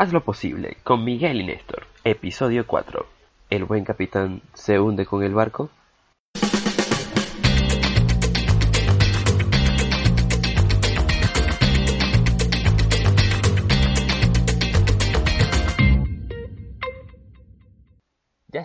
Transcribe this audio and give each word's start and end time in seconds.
Haz 0.00 0.14
lo 0.14 0.24
posible 0.24 0.78
con 0.82 1.04
Miguel 1.04 1.42
y 1.42 1.44
Néstor, 1.44 1.82
episodio 2.04 2.66
4. 2.66 3.04
¿El 3.50 3.66
buen 3.66 3.84
capitán 3.84 4.40
se 4.54 4.80
hunde 4.80 5.04
con 5.04 5.22
el 5.22 5.34
barco? 5.34 5.68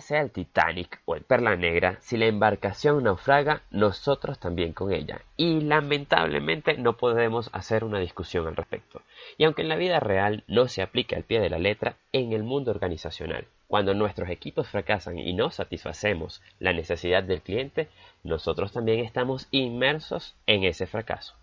Sea 0.06 0.20
el 0.20 0.30
Titanic 0.30 1.00
o 1.04 1.16
el 1.16 1.22
Perla 1.22 1.56
Negra, 1.56 1.98
si 2.00 2.16
la 2.16 2.26
embarcación 2.26 3.02
naufraga, 3.02 3.62
nosotros 3.72 4.38
también 4.38 4.72
con 4.72 4.92
ella. 4.92 5.22
Y 5.36 5.62
lamentablemente 5.62 6.78
no 6.78 6.96
podemos 6.96 7.50
hacer 7.52 7.82
una 7.82 7.98
discusión 7.98 8.46
al 8.46 8.54
respecto. 8.54 9.02
Y 9.36 9.44
aunque 9.44 9.62
en 9.62 9.68
la 9.68 9.74
vida 9.74 9.98
real 9.98 10.44
no 10.46 10.68
se 10.68 10.80
aplica 10.80 11.16
al 11.16 11.24
pie 11.24 11.40
de 11.40 11.50
la 11.50 11.58
letra, 11.58 11.96
en 12.12 12.32
el 12.32 12.44
mundo 12.44 12.70
organizacional, 12.70 13.46
cuando 13.66 13.94
nuestros 13.94 14.30
equipos 14.30 14.68
fracasan 14.68 15.18
y 15.18 15.32
no 15.32 15.50
satisfacemos 15.50 16.40
la 16.60 16.72
necesidad 16.72 17.24
del 17.24 17.42
cliente, 17.42 17.88
nosotros 18.22 18.70
también 18.72 19.00
estamos 19.00 19.48
inmersos 19.50 20.36
en 20.46 20.62
ese 20.62 20.86
fracaso. 20.86 21.34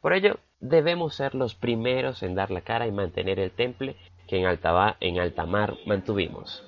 Por 0.00 0.12
ello, 0.12 0.38
debemos 0.60 1.16
ser 1.16 1.34
los 1.34 1.56
primeros 1.56 2.22
en 2.22 2.36
dar 2.36 2.52
la 2.52 2.60
cara 2.60 2.86
y 2.86 2.92
mantener 2.92 3.40
el 3.40 3.50
temple 3.50 3.96
que 4.28 4.38
en 4.38 4.46
alta, 4.46 4.96
en 5.00 5.18
alta 5.18 5.46
mar 5.46 5.74
mantuvimos. 5.84 6.62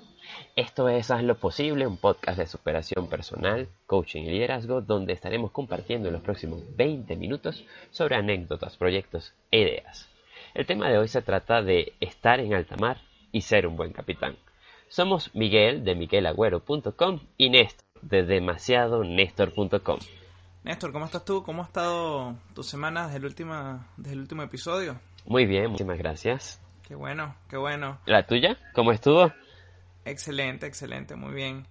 Esto 0.55 0.89
es 0.89 1.11
Haz 1.11 1.23
lo 1.23 1.37
Posible, 1.37 1.87
un 1.87 1.97
podcast 1.97 2.39
de 2.39 2.47
superación 2.47 3.09
personal, 3.09 3.69
coaching 3.87 4.23
y 4.23 4.31
liderazgo, 4.31 4.81
donde 4.81 5.13
estaremos 5.13 5.51
compartiendo 5.51 6.09
en 6.09 6.15
los 6.15 6.23
próximos 6.23 6.63
20 6.77 7.17
minutos 7.17 7.65
sobre 7.91 8.17
anécdotas, 8.17 8.77
proyectos 8.77 9.35
e 9.51 9.61
ideas. 9.61 10.09
El 10.55 10.67
tema 10.67 10.89
de 10.89 10.99
hoy 10.99 11.09
se 11.09 11.23
trata 11.23 11.63
de 11.63 11.93
estar 12.01 12.41
en 12.41 12.55
alta 12.55 12.77
mar 12.77 12.99
y 13.33 13.43
ser 13.43 13.67
un 13.67 13.77
buen 13.77 13.93
capitán. 13.93 14.37
Somos 14.89 15.35
Miguel 15.35 15.85
de 15.85 15.95
miguelagüero.com 15.95 17.21
y 17.37 17.51
Néstor 17.51 17.87
de 18.03 18.23
demasiadonestor.com. 18.25 19.99
Néstor, 20.65 20.93
¿cómo 20.93 21.05
estás 21.05 21.25
tú? 21.25 21.43
¿Cómo 21.43 21.63
ha 21.63 21.67
estado 21.67 22.35
tu 22.55 22.63
semana 22.63 23.05
desde 23.05 23.19
el, 23.19 23.25
último, 23.25 23.85
desde 23.97 24.15
el 24.15 24.21
último 24.21 24.43
episodio? 24.43 24.99
Muy 25.25 25.47
bien, 25.47 25.71
muchísimas 25.71 25.99
gracias. 25.99 26.61
Qué 26.83 26.95
bueno, 26.95 27.35
qué 27.49 27.57
bueno. 27.57 27.99
¿La 28.07 28.27
tuya? 28.27 28.57
¿Cómo 28.75 28.93
estuvo? 28.93 29.33
Excelente, 30.07 30.67
excelente, 30.67 31.17
muy 31.17 31.35
bien. 31.35 31.67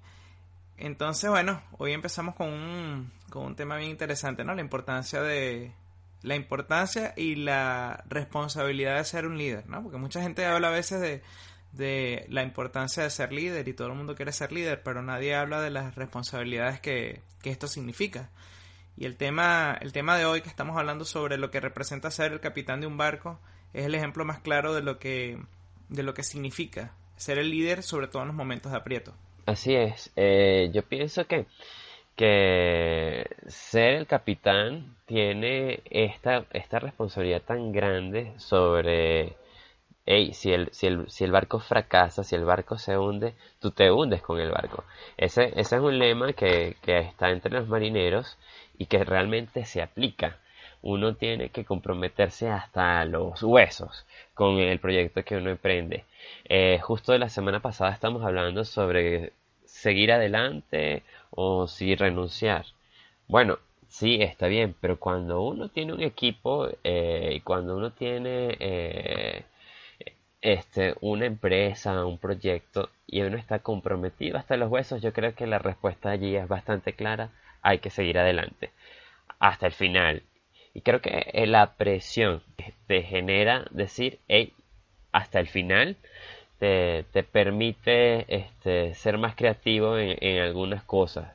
Entonces, 0.78 1.30
bueno, 1.30 1.62
hoy 1.78 1.94
empezamos 1.94 2.36
con 2.36 2.50
un, 2.52 3.12
con 3.30 3.46
un 3.46 3.56
tema 3.56 3.78
bien 3.78 3.92
interesante, 3.92 4.44
¿no? 4.44 4.54
La 4.54 4.62
importancia 4.62 5.22
de 5.22 5.72
la 6.22 6.36
importancia 6.36 7.14
y 7.16 7.36
la 7.36 8.04
responsabilidad 8.10 8.98
de 8.98 9.06
ser 9.06 9.26
un 9.26 9.38
líder, 9.38 9.68
¿no? 9.70 9.82
Porque 9.82 9.98
mucha 9.98 10.22
gente 10.22 10.46
habla 10.46 10.68
a 10.68 10.72
veces 10.72 11.00
de, 11.00 11.22
de 11.72 12.26
la 12.28 12.44
importancia 12.44 13.04
de 13.04 13.10
ser 13.10 13.32
líder 13.32 13.70
y 13.70 13.74
todo 13.74 13.88
el 13.88 13.94
mundo 13.94 14.16
quiere 14.16 14.34
ser 14.34 14.52
líder, 14.52 14.84
pero 14.84 15.02
nadie 15.02 15.34
habla 15.34 15.62
de 15.62 15.70
las 15.70 15.96
responsabilidades 15.96 16.82
que, 16.82 17.22
que 17.42 17.52
esto 17.52 17.70
significa. 17.70 18.32
Y 18.98 19.06
el 19.06 19.16
tema, 19.16 19.78
el 19.80 19.94
tema 19.94 20.18
de 20.18 20.26
hoy 20.26 20.42
que 20.42 20.50
estamos 20.50 20.78
hablando 20.78 21.06
sobre 21.06 21.38
lo 21.38 21.52
que 21.52 21.62
representa 21.62 22.12
ser 22.12 22.34
el 22.34 22.42
capitán 22.42 22.82
de 22.82 22.88
un 22.88 22.98
barco 22.98 23.40
es 23.72 23.86
el 23.86 23.96
ejemplo 23.96 24.26
más 24.26 24.40
claro 24.42 24.74
de 24.74 24.82
lo 24.82 25.00
que, 25.00 25.42
de 25.88 26.04
lo 26.04 26.14
que 26.14 26.24
significa 26.24 26.92
ser 27.16 27.38
el 27.38 27.50
líder, 27.50 27.84
sobre 27.84 28.08
todo 28.08 28.22
en 28.24 28.30
los 28.30 28.36
momentos 28.36 28.72
de 28.72 28.78
aprieto. 28.78 29.14
Así 29.46 29.76
es. 29.76 30.12
Eh, 30.16 30.70
yo 30.74 30.84
pienso 30.84 31.26
que, 31.26 31.46
que 32.16 33.26
ser 33.48 33.96
el 33.96 34.08
capitán 34.08 34.96
tiene 35.06 35.82
esta, 35.90 36.46
esta 36.52 36.80
responsabilidad 36.80 37.42
tan 37.42 37.72
grande 37.72 38.34
sobre, 38.38 39.36
hey, 40.06 40.34
si 40.34 40.52
el, 40.52 40.70
si, 40.72 40.88
el, 40.88 41.10
si 41.10 41.24
el 41.24 41.32
barco 41.32 41.60
fracasa, 41.60 42.24
si 42.24 42.36
el 42.36 42.46
barco 42.46 42.78
se 42.78 42.98
hunde, 42.98 43.36
tú 43.60 43.72
te 43.72 43.92
hundes 43.92 44.22
con 44.22 44.40
el 44.40 44.52
barco. 44.52 44.84
Ese, 45.18 45.52
ese 45.60 45.76
es 45.76 45.82
un 45.82 46.00
lema 46.00 46.34
que, 46.34 46.76
que 46.82 47.00
está 47.00 47.30
entre 47.30 47.52
los 47.52 47.68
marineros 47.68 48.38
y 48.78 48.88
que 48.88 49.04
realmente 49.04 49.66
se 49.66 49.82
aplica. 49.82 50.40
Uno 50.86 51.16
tiene 51.16 51.50
que 51.50 51.66
comprometerse 51.66 52.50
hasta 52.50 53.04
los 53.06 53.44
huesos 53.44 54.06
con 54.34 54.58
el 54.60 54.80
proyecto 54.80 55.24
que 55.26 55.36
uno 55.38 55.50
emprende. 55.50 56.06
Eh, 56.46 56.80
justo 56.82 57.12
de 57.12 57.20
la 57.20 57.28
semana 57.30 57.60
pasada 57.62 57.92
estamos 57.92 58.24
hablando 58.24 58.64
sobre 58.64 59.34
seguir 59.66 60.12
adelante 60.14 61.04
o 61.32 61.68
si 61.68 61.96
renunciar. 61.96 62.66
Bueno, 63.28 63.60
sí, 63.90 64.22
está 64.22 64.48
bien, 64.48 64.76
pero 64.82 65.00
cuando 65.00 65.42
uno 65.44 65.70
tiene 65.70 65.94
un 65.94 66.02
equipo 66.02 66.70
eh, 66.84 67.34
y 67.36 67.42
cuando 67.42 67.76
uno 67.78 67.92
tiene 67.92 68.56
eh, 68.60 69.44
este, 70.42 70.96
una 71.02 71.26
empresa, 71.26 72.06
un 72.06 72.18
proyecto 72.18 72.90
y 73.08 73.22
uno 73.22 73.38
está 73.38 73.60
comprometido 73.60 74.38
hasta 74.38 74.58
los 74.58 74.70
huesos, 74.72 75.02
yo 75.02 75.14
creo 75.14 75.36
que 75.36 75.48
la 75.48 75.60
respuesta 75.60 76.10
allí 76.12 76.36
es 76.36 76.48
bastante 76.48 76.94
clara. 76.94 77.30
Hay 77.62 77.80
que 77.80 77.90
seguir 77.90 78.18
adelante 78.20 78.72
hasta 79.40 79.68
el 79.68 79.74
final. 79.74 80.24
Y 80.76 80.82
creo 80.82 81.02
que 81.02 81.32
la 81.48 81.74
presión 81.76 82.44
que 82.58 82.74
te 82.86 83.02
genera 83.02 83.66
decir, 83.72 84.20
hey, 84.28 84.54
hasta 85.14 85.40
el 85.40 85.48
final, 85.48 85.96
te, 86.60 87.06
te 87.14 87.24
permite 87.24 88.26
este, 88.28 88.94
ser 88.94 89.18
más 89.18 89.36
creativo 89.36 89.98
en, 89.98 90.18
en 90.20 90.44
algunas 90.44 90.84
cosas. 90.84 91.32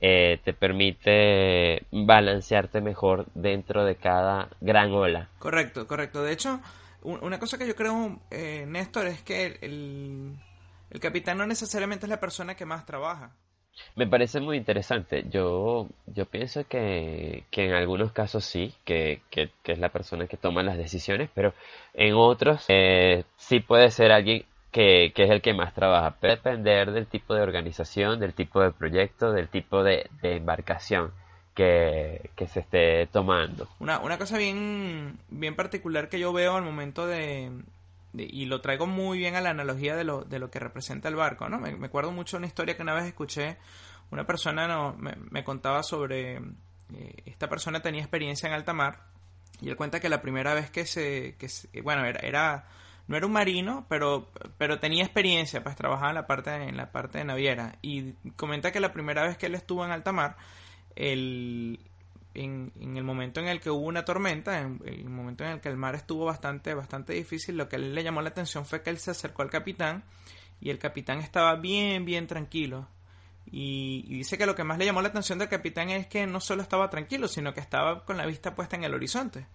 Eh, 0.00 0.38
te 0.44 0.52
permite 0.52 1.84
balancearte 1.90 2.80
mejor 2.80 3.26
dentro 3.34 3.84
de 3.84 3.96
cada 3.96 4.50
gran 4.60 4.92
ola. 4.92 5.30
Correcto, 5.40 5.88
correcto. 5.88 6.22
De 6.22 6.32
hecho, 6.32 6.60
una 7.02 7.40
cosa 7.40 7.58
que 7.58 7.66
yo 7.66 7.74
creo, 7.74 8.20
eh, 8.30 8.66
Néstor, 8.68 9.08
es 9.08 9.20
que 9.22 9.58
el, 9.62 10.36
el 10.90 11.00
capitán 11.00 11.38
no 11.38 11.46
necesariamente 11.46 12.06
es 12.06 12.10
la 12.10 12.20
persona 12.20 12.54
que 12.54 12.66
más 12.66 12.86
trabaja. 12.86 13.32
Me 13.94 14.06
parece 14.06 14.40
muy 14.40 14.56
interesante. 14.56 15.24
Yo, 15.30 15.88
yo 16.06 16.26
pienso 16.26 16.64
que, 16.66 17.44
que 17.50 17.66
en 17.66 17.72
algunos 17.72 18.12
casos 18.12 18.44
sí, 18.44 18.74
que, 18.84 19.22
que, 19.30 19.50
que, 19.62 19.72
es 19.72 19.78
la 19.78 19.90
persona 19.90 20.26
que 20.26 20.36
toma 20.36 20.62
las 20.62 20.78
decisiones, 20.78 21.30
pero 21.34 21.54
en 21.94 22.14
otros 22.14 22.64
eh, 22.68 23.24
sí 23.36 23.60
puede 23.60 23.90
ser 23.90 24.12
alguien 24.12 24.44
que, 24.70 25.12
que, 25.14 25.24
es 25.24 25.30
el 25.30 25.40
que 25.40 25.54
más 25.54 25.74
trabaja. 25.74 26.12
Puede 26.12 26.36
depender 26.36 26.92
del 26.92 27.06
tipo 27.06 27.34
de 27.34 27.42
organización, 27.42 28.20
del 28.20 28.34
tipo 28.34 28.60
de 28.60 28.72
proyecto, 28.72 29.32
del 29.32 29.48
tipo 29.48 29.82
de, 29.82 30.08
de 30.20 30.36
embarcación 30.36 31.12
que, 31.54 32.30
que, 32.36 32.46
se 32.46 32.60
esté 32.60 33.06
tomando. 33.06 33.66
Una, 33.80 33.98
una 34.00 34.18
cosa 34.18 34.36
bien, 34.36 35.18
bien 35.30 35.56
particular 35.56 36.10
que 36.10 36.18
yo 36.18 36.32
veo 36.34 36.54
al 36.54 36.62
momento 36.62 37.06
de, 37.06 37.50
y 38.16 38.46
lo 38.46 38.60
traigo 38.60 38.86
muy 38.86 39.18
bien 39.18 39.36
a 39.36 39.40
la 39.40 39.50
analogía 39.50 39.96
de 39.96 40.04
lo, 40.04 40.24
de 40.24 40.38
lo 40.38 40.50
que 40.50 40.58
representa 40.58 41.08
el 41.08 41.16
barco, 41.16 41.48
¿no? 41.48 41.58
Me, 41.58 41.86
acuerdo 41.86 42.12
mucho 42.12 42.36
una 42.36 42.46
historia 42.46 42.76
que 42.76 42.82
una 42.82 42.94
vez 42.94 43.04
escuché, 43.04 43.56
una 44.10 44.26
persona 44.26 44.66
no, 44.66 44.94
me, 44.94 45.14
me 45.30 45.44
contaba 45.44 45.82
sobre, 45.82 46.36
eh, 46.36 47.14
esta 47.26 47.48
persona 47.48 47.80
tenía 47.80 48.00
experiencia 48.00 48.46
en 48.46 48.54
alta 48.54 48.72
mar, 48.72 49.04
y 49.60 49.68
él 49.68 49.76
cuenta 49.76 50.00
que 50.00 50.08
la 50.08 50.22
primera 50.22 50.54
vez 50.54 50.70
que 50.70 50.86
se, 50.86 51.36
que 51.38 51.48
se, 51.48 51.80
bueno, 51.82 52.04
era, 52.04 52.20
era, 52.20 52.68
no 53.08 53.16
era 53.16 53.26
un 53.26 53.32
marino, 53.32 53.86
pero, 53.88 54.30
pero 54.58 54.78
tenía 54.78 55.04
experiencia, 55.04 55.62
pues 55.62 55.76
trabajaba 55.76 56.10
en 56.10 56.14
la 56.14 56.26
parte, 56.26 56.54
en 56.54 56.76
la 56.76 56.92
parte 56.92 57.18
de 57.18 57.24
naviera, 57.24 57.76
y 57.82 58.12
comenta 58.36 58.72
que 58.72 58.80
la 58.80 58.92
primera 58.92 59.26
vez 59.26 59.36
que 59.36 59.46
él 59.46 59.54
estuvo 59.54 59.84
en 59.84 59.90
alta 59.90 60.12
mar, 60.12 60.36
el, 60.94 61.80
en, 62.36 62.72
en, 62.80 62.96
el 62.96 63.04
momento 63.04 63.40
en 63.40 63.48
el 63.48 63.60
que 63.60 63.70
hubo 63.70 63.86
una 63.86 64.04
tormenta, 64.04 64.60
en 64.60 64.80
el 64.84 65.08
momento 65.08 65.44
en 65.44 65.50
el 65.50 65.60
que 65.60 65.68
el 65.68 65.76
mar 65.76 65.94
estuvo 65.94 66.24
bastante, 66.24 66.74
bastante 66.74 67.14
difícil, 67.14 67.56
lo 67.56 67.68
que 67.68 67.76
él 67.76 67.94
le 67.94 68.02
llamó 68.02 68.22
la 68.22 68.28
atención 68.28 68.66
fue 68.66 68.82
que 68.82 68.90
él 68.90 68.98
se 68.98 69.10
acercó 69.10 69.42
al 69.42 69.50
capitán 69.50 70.04
y 70.60 70.70
el 70.70 70.78
capitán 70.78 71.20
estaba 71.20 71.56
bien, 71.56 72.04
bien 72.04 72.26
tranquilo. 72.26 72.88
Y, 73.46 74.04
y, 74.08 74.18
dice 74.18 74.36
que 74.36 74.46
lo 74.46 74.54
que 74.54 74.64
más 74.64 74.78
le 74.78 74.84
llamó 74.84 75.02
la 75.02 75.08
atención 75.08 75.38
del 75.38 75.48
capitán 75.48 75.90
es 75.90 76.06
que 76.08 76.26
no 76.26 76.40
solo 76.40 76.62
estaba 76.62 76.90
tranquilo, 76.90 77.28
sino 77.28 77.54
que 77.54 77.60
estaba 77.60 78.04
con 78.04 78.16
la 78.16 78.26
vista 78.26 78.54
puesta 78.54 78.76
en 78.76 78.84
el 78.84 78.94
horizonte. 78.94 79.46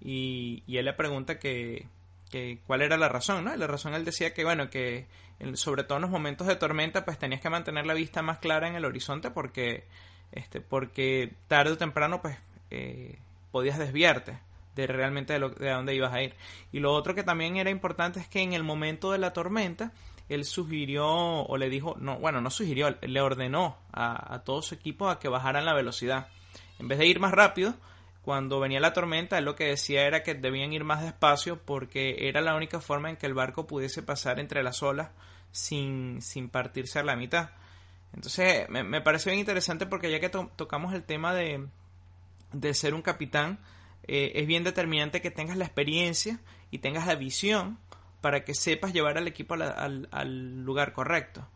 Y, 0.00 0.62
y 0.66 0.78
él 0.78 0.86
le 0.86 0.94
pregunta 0.94 1.38
que, 1.38 1.86
que, 2.30 2.60
cuál 2.66 2.82
era 2.82 2.96
la 2.96 3.08
razón, 3.08 3.44
¿no? 3.44 3.54
Y 3.54 3.58
la 3.58 3.66
razón 3.66 3.94
él 3.94 4.04
decía 4.04 4.34
que, 4.34 4.44
bueno, 4.44 4.70
que 4.70 5.06
sobre 5.54 5.84
todo 5.84 5.98
en 5.98 6.02
los 6.02 6.10
momentos 6.10 6.46
de 6.46 6.56
tormenta, 6.56 7.04
pues 7.04 7.18
tenías 7.18 7.40
que 7.40 7.50
mantener 7.50 7.86
la 7.86 7.94
vista 7.94 8.22
más 8.22 8.38
clara 8.38 8.68
en 8.68 8.74
el 8.74 8.84
horizonte 8.84 9.30
porque 9.30 9.86
este, 10.32 10.60
porque 10.60 11.34
tarde 11.48 11.72
o 11.72 11.78
temprano 11.78 12.20
pues 12.20 12.36
eh, 12.70 13.18
podías 13.50 13.78
desviarte, 13.78 14.38
de 14.74 14.86
realmente 14.86 15.32
de, 15.32 15.38
lo, 15.38 15.50
de 15.50 15.70
dónde 15.70 15.94
ibas 15.94 16.12
a 16.12 16.22
ir. 16.22 16.34
Y 16.72 16.80
lo 16.80 16.92
otro 16.92 17.14
que 17.14 17.22
también 17.22 17.56
era 17.56 17.70
importante 17.70 18.20
es 18.20 18.28
que 18.28 18.42
en 18.42 18.52
el 18.52 18.62
momento 18.62 19.12
de 19.12 19.18
la 19.18 19.32
tormenta, 19.32 19.92
él 20.28 20.44
sugirió 20.44 21.06
o 21.06 21.56
le 21.56 21.70
dijo, 21.70 21.96
no, 21.98 22.18
bueno, 22.18 22.40
no 22.40 22.50
sugirió, 22.50 22.96
le 23.00 23.20
ordenó 23.20 23.78
a, 23.92 24.42
todo 24.44 24.62
su 24.62 24.74
equipo 24.74 25.08
a 25.08 25.18
que 25.18 25.28
bajaran 25.28 25.64
la 25.64 25.74
velocidad. 25.74 26.28
En 26.78 26.88
vez 26.88 26.98
de 26.98 27.06
ir 27.06 27.20
más 27.20 27.32
rápido, 27.32 27.74
cuando 28.22 28.58
venía 28.58 28.80
la 28.80 28.92
tormenta, 28.92 29.38
él 29.38 29.44
lo 29.44 29.54
que 29.54 29.66
decía 29.66 30.06
era 30.06 30.22
que 30.22 30.34
debían 30.34 30.72
ir 30.72 30.84
más 30.84 31.02
despacio 31.02 31.60
porque 31.64 32.28
era 32.28 32.40
la 32.40 32.56
única 32.56 32.80
forma 32.80 33.08
en 33.08 33.16
que 33.16 33.26
el 33.26 33.34
barco 33.34 33.66
pudiese 33.66 34.02
pasar 34.02 34.40
entre 34.40 34.62
las 34.62 34.82
olas 34.82 35.10
sin, 35.52 36.20
sin 36.20 36.48
partirse 36.48 36.98
a 36.98 37.04
la 37.04 37.16
mitad. 37.16 37.50
Entonces 38.16 38.68
me, 38.68 38.82
me 38.82 39.00
parece 39.00 39.30
bien 39.30 39.40
interesante 39.40 39.86
porque 39.86 40.10
ya 40.10 40.18
que 40.18 40.30
tocamos 40.30 40.94
el 40.94 41.04
tema 41.04 41.34
de, 41.34 41.68
de 42.52 42.74
ser 42.74 42.94
un 42.94 43.02
capitán, 43.02 43.58
eh, 44.08 44.32
es 44.36 44.46
bien 44.46 44.64
determinante 44.64 45.20
que 45.20 45.30
tengas 45.30 45.56
la 45.56 45.64
experiencia 45.64 46.40
y 46.70 46.78
tengas 46.78 47.06
la 47.06 47.14
visión 47.14 47.78
para 48.20 48.44
que 48.44 48.54
sepas 48.54 48.92
llevar 48.92 49.18
al 49.18 49.28
equipo 49.28 49.54
al, 49.54 50.08
al, 50.10 50.64
lugar 50.64 50.92
correcto. 50.92 51.46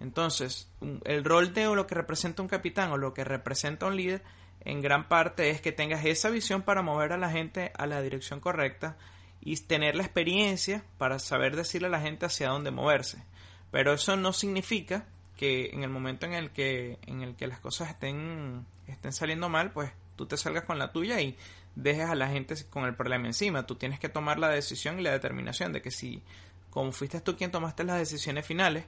Entonces, 0.00 0.70
el 1.04 1.24
rol 1.24 1.52
de 1.54 1.64
lo 1.64 1.86
que 1.86 1.94
representa 1.94 2.42
un 2.42 2.48
capitán 2.48 2.92
o 2.92 2.96
lo 2.96 3.14
que 3.14 3.24
representa 3.24 3.86
un 3.86 3.96
líder 3.96 4.22
en 4.64 4.80
gran 4.80 5.08
parte 5.08 5.50
es 5.50 5.60
que 5.60 5.72
tengas 5.72 6.04
esa 6.04 6.30
visión 6.30 6.62
para 6.62 6.82
mover 6.82 7.12
a 7.12 7.18
la 7.18 7.30
gente 7.30 7.72
a 7.76 7.86
la 7.86 8.02
dirección 8.02 8.40
correcta 8.40 8.96
y 9.40 9.56
tener 9.56 9.96
la 9.96 10.02
experiencia 10.02 10.84
para 10.98 11.18
saber 11.18 11.56
decirle 11.56 11.88
a 11.88 11.92
la 11.92 12.00
gente 12.00 12.26
hacia 12.26 12.48
dónde 12.48 12.70
moverse. 12.70 13.24
Pero 13.70 13.92
eso 13.92 14.16
no 14.16 14.32
significa 14.32 15.06
que 15.38 15.70
en 15.70 15.82
el 15.82 15.88
momento 15.88 16.26
en 16.26 16.34
el 16.34 16.50
que 16.50 16.98
en 17.06 17.22
el 17.22 17.36
que 17.36 17.46
las 17.46 17.60
cosas 17.60 17.88
estén 17.88 18.66
estén 18.86 19.12
saliendo 19.12 19.48
mal, 19.48 19.72
pues 19.72 19.90
tú 20.16 20.26
te 20.26 20.36
salgas 20.36 20.64
con 20.64 20.78
la 20.78 20.92
tuya 20.92 21.20
y 21.20 21.38
dejes 21.76 22.10
a 22.10 22.14
la 22.14 22.28
gente 22.28 22.54
con 22.68 22.84
el 22.84 22.94
problema 22.94 23.26
encima. 23.26 23.64
Tú 23.66 23.76
tienes 23.76 24.00
que 24.00 24.08
tomar 24.08 24.38
la 24.38 24.48
decisión 24.48 24.98
y 24.98 25.02
la 25.02 25.12
determinación 25.12 25.72
de 25.72 25.80
que 25.80 25.90
si 25.90 26.22
como 26.70 26.92
fuiste 26.92 27.20
tú 27.20 27.36
quien 27.36 27.50
tomaste 27.50 27.84
las 27.84 27.98
decisiones 27.98 28.44
finales, 28.44 28.84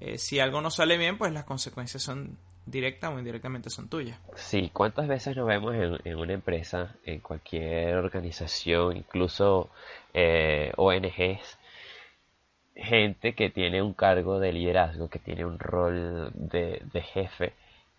eh, 0.00 0.16
si 0.18 0.40
algo 0.40 0.60
no 0.60 0.70
sale 0.70 0.96
bien, 0.96 1.18
pues 1.18 1.32
las 1.32 1.44
consecuencias 1.44 2.02
son 2.02 2.38
directa 2.64 3.10
o 3.10 3.18
indirectamente 3.18 3.70
son 3.70 3.88
tuyas. 3.88 4.18
Sí, 4.36 4.70
¿cuántas 4.72 5.08
veces 5.08 5.36
nos 5.36 5.46
vemos 5.46 5.74
en, 6.04 6.16
una 6.16 6.32
empresa, 6.32 6.94
en 7.04 7.20
cualquier 7.20 7.96
organización, 7.96 8.96
incluso 8.96 9.70
eh, 10.14 10.72
ONGs, 10.76 11.57
gente 12.78 13.34
que 13.34 13.50
tiene 13.50 13.82
un 13.82 13.92
cargo 13.94 14.40
de 14.40 14.52
liderazgo, 14.52 15.08
que 15.10 15.18
tiene 15.18 15.44
un 15.44 15.58
rol 15.58 16.30
de, 16.34 16.82
de 16.92 17.02
jefe 17.02 17.52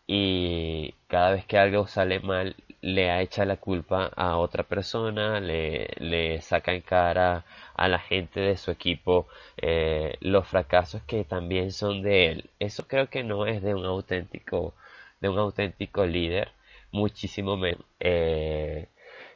y 0.07 0.93
cada 1.07 1.31
vez 1.31 1.45
que 1.45 1.57
algo 1.57 1.87
sale 1.87 2.19
mal 2.19 2.55
le 2.81 3.21
echa 3.21 3.45
la 3.45 3.57
culpa 3.57 4.11
a 4.15 4.37
otra 4.37 4.63
persona, 4.63 5.39
le, 5.39 5.89
le 5.99 6.41
saca 6.41 6.73
en 6.73 6.81
cara 6.81 7.45
a 7.75 7.87
la 7.89 7.99
gente 7.99 8.39
de 8.39 8.57
su 8.57 8.71
equipo 8.71 9.27
eh, 9.57 10.15
los 10.21 10.47
fracasos 10.47 11.01
que 11.03 11.23
también 11.25 11.71
son 11.71 12.01
de 12.01 12.27
él. 12.27 12.49
Eso 12.59 12.87
creo 12.87 13.09
que 13.09 13.23
no 13.23 13.45
es 13.45 13.61
de 13.61 13.75
un 13.75 13.85
auténtico, 13.85 14.73
de 15.21 15.29
un 15.29 15.37
auténtico 15.39 16.05
líder, 16.05 16.49
muchísimo 16.91 17.57
menos. 17.57 17.83
Eh, 17.99 18.87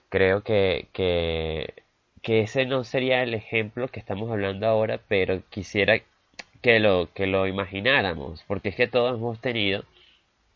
creo 0.10 0.44
que, 0.44 0.88
que, 0.94 1.83
que 2.24 2.42
ese 2.42 2.66
no 2.66 2.84
sería 2.84 3.24
el 3.24 3.34
ejemplo 3.36 3.88
que 3.90 4.00
estamos 4.00 4.32
hablando 4.32 4.68
ahora, 4.68 5.00
pero 5.08 5.44
quisiera 5.50 6.02
que 6.62 6.80
lo, 6.80 7.14
que 7.14 7.28
lo 7.28 7.48
imagináramos, 7.48 8.44
porque 8.48 8.70
es 8.70 8.76
que 8.76 8.88
todos 8.88 9.18
hemos 9.20 9.40
tenido 9.42 9.84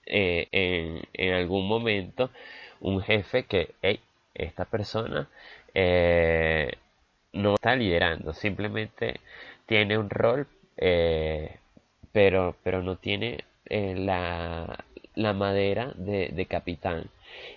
eh, 0.08 0.48
en, 0.52 1.04
en, 1.14 1.34
algún 1.34 1.68
momento 1.68 2.32
un 2.80 3.02
jefe 3.02 3.44
que, 3.44 3.76
hey, 3.82 4.00
esta 4.34 4.66
persona 4.66 5.30
eh, 5.74 6.72
no 7.34 7.56
está 7.56 7.76
liderando, 7.76 8.34
simplemente 8.34 9.20
tiene 9.66 9.98
un 9.98 10.10
rol, 10.10 10.48
eh, 10.78 11.58
pero, 12.12 12.56
pero 12.64 12.82
no 12.84 12.98
tiene 12.98 13.44
eh, 13.66 13.96
la, 13.98 14.86
la, 15.16 15.34
madera 15.34 15.94
de, 15.96 16.30
de, 16.30 16.46
capitán. 16.46 17.10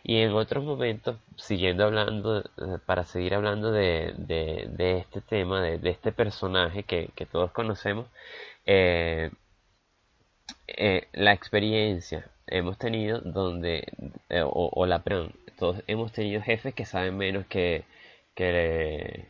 Y 0.03 0.19
en 0.19 0.33
otros 0.33 0.65
momentos, 0.65 1.17
siguiendo 1.37 1.85
hablando, 1.85 2.43
para 2.87 3.05
seguir 3.05 3.35
hablando 3.35 3.73
de, 3.73 4.15
de, 4.17 4.99
este 4.99 5.21
tema, 5.21 5.63
de, 5.63 5.91
este 5.91 6.13
personaje 6.13 6.83
que, 6.85 7.11
que 7.15 7.27
todos 7.27 7.53
conocemos, 7.53 8.07
eh, 8.67 9.31
la 11.13 11.33
experiencia 11.33 12.29
hemos 12.47 12.79
tenido 12.79 13.21
donde, 13.21 13.85
o, 14.45 14.87
la 14.87 15.03
todos 15.59 15.83
hemos 15.87 16.13
tenido 16.13 16.43
jefes 16.43 16.75
que 16.75 16.87
saben 16.87 17.17
menos 17.17 17.47
que, 17.47 17.85
que, 18.35 19.27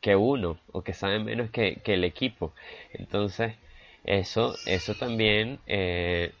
que 0.00 0.16
uno 0.16 0.58
o 0.72 0.82
que 0.82 0.94
saben 0.94 1.24
menos 1.24 1.50
que, 1.50 1.80
el 1.84 2.04
equipo. 2.04 2.52
Entonces, 2.92 3.54
eso, 4.04 4.54
eso 4.66 4.94
también 4.94 5.60
eh, 5.66 6.32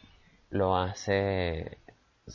lo 0.50 0.76
hace 0.76 1.78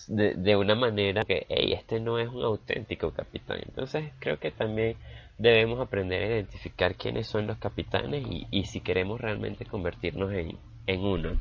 de, 0.07 0.55
una 0.55 0.75
manera 0.75 1.23
que 1.23 1.45
este 1.49 1.99
no 1.99 2.19
es 2.19 2.29
un 2.29 2.43
auténtico 2.43 3.11
capitán. 3.11 3.59
Entonces, 3.65 4.11
creo 4.19 4.39
que 4.39 4.51
también 4.51 4.97
debemos 5.37 5.79
aprender 5.79 6.23
a 6.23 6.27
identificar 6.27 6.95
quiénes 6.95 7.27
son 7.27 7.47
los 7.47 7.57
capitanes 7.57 8.25
y, 8.27 8.47
y 8.51 8.65
si 8.65 8.81
queremos 8.81 9.19
realmente 9.19 9.65
convertirnos 9.65 10.31
en, 10.33 10.57
en 10.87 11.01
uno. 11.01 11.39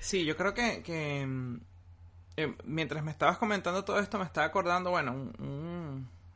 Sí, 0.00 0.24
yo 0.24 0.36
creo 0.36 0.54
que, 0.54 0.82
que 0.82 1.26
eh, 2.36 2.54
mientras 2.64 3.02
me 3.02 3.10
estabas 3.10 3.38
comentando 3.38 3.84
todo 3.84 3.98
esto, 3.98 4.18
me 4.18 4.24
estaba 4.24 4.46
acordando, 4.46 4.90
bueno, 4.90 5.32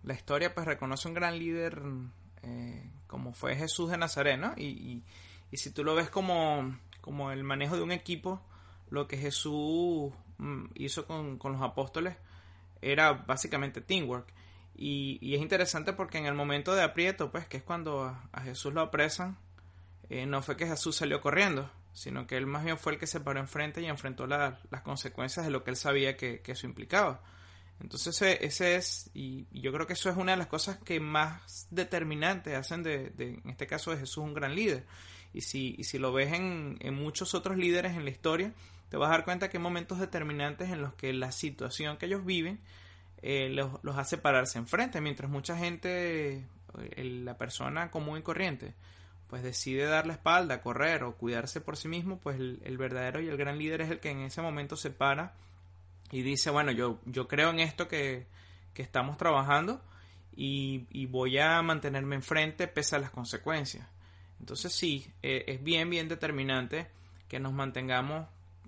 la 0.02 0.14
historia 0.14 0.54
pues 0.54 0.66
reconoce 0.66 1.08
un 1.08 1.14
gran 1.14 1.38
líder 1.38 1.82
eh, 2.42 2.90
como 3.06 3.32
fue 3.32 3.56
Jesús 3.56 3.90
de 3.90 3.98
Nazaret, 3.98 4.38
¿no? 4.38 4.54
Y, 4.56 5.02
y, 5.50 5.56
si 5.56 5.72
tú 5.72 5.84
lo 5.84 5.94
ves 5.94 6.08
como, 6.08 6.78
como 7.00 7.32
el 7.32 7.44
manejo 7.44 7.76
de 7.76 7.82
un 7.82 7.92
equipo, 7.92 8.40
lo 8.88 9.06
que 9.08 9.18
Jesús 9.18 10.12
hizo 10.74 11.06
con, 11.06 11.38
con, 11.38 11.52
los 11.52 11.62
apóstoles 11.62 12.16
era 12.80 13.12
básicamente 13.12 13.80
teamwork. 13.80 14.32
Y, 14.74 15.18
y, 15.20 15.34
es 15.34 15.42
interesante 15.42 15.92
porque 15.92 16.18
en 16.18 16.26
el 16.26 16.34
momento 16.34 16.74
de 16.74 16.82
aprieto, 16.82 17.30
pues, 17.30 17.46
que 17.46 17.58
es 17.58 17.62
cuando 17.62 18.04
a, 18.04 18.40
Jesús 18.42 18.72
lo 18.72 18.80
apresan, 18.80 19.36
eh, 20.08 20.26
no 20.26 20.42
fue 20.42 20.56
que 20.56 20.66
Jesús 20.66 20.96
salió 20.96 21.20
corriendo, 21.20 21.70
sino 21.92 22.26
que 22.26 22.36
él 22.36 22.46
más 22.46 22.64
bien 22.64 22.78
fue 22.78 22.94
el 22.94 22.98
que 22.98 23.06
se 23.06 23.20
paró 23.20 23.40
enfrente 23.40 23.82
y 23.82 23.86
enfrentó 23.86 24.26
las 24.26 24.82
consecuencias 24.82 25.44
de 25.44 25.52
lo 25.52 25.64
que 25.64 25.70
él 25.70 25.76
sabía 25.76 26.16
que, 26.16 26.40
que 26.40 26.52
eso 26.52 26.66
implicaba. 26.66 27.22
Entonces 27.80 28.20
ese, 28.40 28.76
es, 28.76 29.10
y, 29.14 29.46
yo 29.58 29.72
creo 29.72 29.86
que 29.86 29.94
eso 29.94 30.10
es 30.10 30.16
una 30.16 30.32
de 30.32 30.38
las 30.38 30.46
cosas 30.48 30.78
que 30.78 31.00
más 31.00 31.66
determinantes 31.70 32.54
hacen 32.54 32.82
de, 32.82 33.12
en 33.18 33.48
este 33.48 33.66
caso 33.66 33.90
de 33.90 33.98
Jesús 33.98 34.18
un 34.18 34.34
gran 34.34 34.54
líder. 34.54 34.86
Y 35.32 35.40
si, 35.42 35.76
y 35.78 35.84
si 35.84 35.98
lo 35.98 36.12
ves 36.12 36.32
en, 36.32 36.76
en, 36.80 36.94
muchos 36.94 37.34
otros 37.34 37.56
líderes 37.56 37.92
en 37.92 38.04
la 38.04 38.10
historia, 38.10 38.52
te 38.90 38.96
vas 38.96 39.08
a 39.08 39.12
dar 39.12 39.24
cuenta 39.24 39.48
que 39.48 39.56
hay 39.56 39.62
momentos 39.62 39.98
determinantes 39.98 40.68
en 40.68 40.82
los 40.82 40.94
que 40.94 41.12
la 41.12 41.32
situación 41.32 41.96
que 41.96 42.06
ellos 42.06 42.24
viven 42.24 42.60
eh, 43.22 43.50
los, 43.50 43.82
los, 43.82 43.96
hace 43.98 44.16
pararse 44.18 44.58
enfrente, 44.58 45.00
mientras 45.00 45.30
mucha 45.30 45.56
gente, 45.56 46.46
eh, 46.78 47.04
la 47.04 47.36
persona 47.36 47.90
común 47.90 48.18
y 48.18 48.22
corriente, 48.22 48.74
pues 49.28 49.42
decide 49.42 49.84
dar 49.84 50.06
la 50.06 50.14
espalda, 50.14 50.62
correr 50.62 51.04
o 51.04 51.16
cuidarse 51.16 51.60
por 51.60 51.76
sí 51.76 51.86
mismo, 51.86 52.18
pues 52.18 52.38
el, 52.38 52.78
verdadero 52.78 53.20
y 53.20 53.28
el 53.28 53.36
gran 53.36 53.58
líder 53.58 53.82
es 53.82 53.90
el 53.90 54.00
que 54.00 54.10
en 54.10 54.20
ese 54.20 54.40
momento 54.40 54.76
se 54.76 54.90
para 54.90 55.34
y 56.10 56.22
dice, 56.22 56.50
bueno, 56.50 56.72
yo, 56.72 56.98
yo 57.04 57.28
creo 57.28 57.50
en 57.50 57.60
esto 57.60 57.88
que, 57.88 58.26
que 58.72 58.82
estamos 58.82 59.18
trabajando 59.18 59.82
y, 60.34 60.86
y, 60.90 61.06
voy 61.06 61.38
a 61.38 61.60
mantenerme 61.62 62.16
enfrente 62.16 62.66
pese 62.68 62.96
a 62.96 62.98
las 62.98 63.10
consecuencias. 63.10 63.86
Entonces 64.40 64.72
sí, 64.72 65.12
eh, 65.22 65.44
es 65.46 65.62
bien, 65.62 65.90
bien 65.90 66.08
determinante 66.08 66.88
que 67.28 67.38
nos 67.38 67.52
mantengamos, 67.52 68.26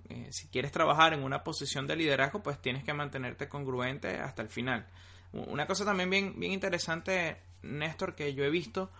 eh, 0.09 0.27
si 0.31 0.47
quieres 0.47 0.71
trabajar 0.71 1.13
en 1.13 1.23
una 1.23 1.43
posición 1.43 1.87
de 1.87 1.95
liderazgo, 1.95 2.43
pues 2.43 2.61
tienes 2.61 2.83
que 2.83 2.93
mantenerte 2.93 3.47
congruente 3.47 4.19
hasta 4.19 4.41
el 4.41 4.49
final. 4.49 4.87
Una 5.31 5.65
cosa 5.65 5.85
también 5.85 6.09
bien, 6.09 6.39
bien 6.39 6.51
interesante, 6.51 7.37
Néstor, 7.63 8.15
que 8.15 8.33
yo 8.33 8.43
he 8.43 8.49
visto, 8.49 8.91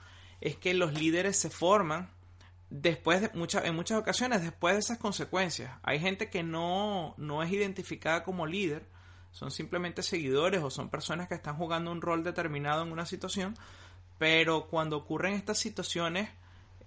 es 0.41 0.57
que 0.57 0.73
los 0.73 0.93
líderes 0.93 1.37
se 1.37 1.49
forman 1.49 2.09
después 2.69 3.21
de 3.21 3.29
muchas 3.35 3.65
en 3.65 3.75
muchas 3.75 3.99
ocasiones 3.99 4.41
después 4.41 4.73
de 4.73 4.79
esas 4.79 4.97
consecuencias 4.97 5.71
hay 5.83 5.99
gente 5.99 6.31
que 6.31 6.41
no 6.41 7.13
no 7.17 7.43
es 7.43 7.51
identificada 7.51 8.23
como 8.23 8.47
líder 8.47 8.83
son 9.31 9.51
simplemente 9.51 10.01
seguidores 10.01 10.63
o 10.63 10.71
son 10.71 10.89
personas 10.89 11.27
que 11.27 11.35
están 11.35 11.55
jugando 11.55 11.91
un 11.91 12.01
rol 12.01 12.23
determinado 12.23 12.81
en 12.81 12.91
una 12.91 13.05
situación 13.05 13.55
pero 14.17 14.69
cuando 14.69 14.97
ocurren 14.97 15.33
estas 15.33 15.59
situaciones 15.59 16.31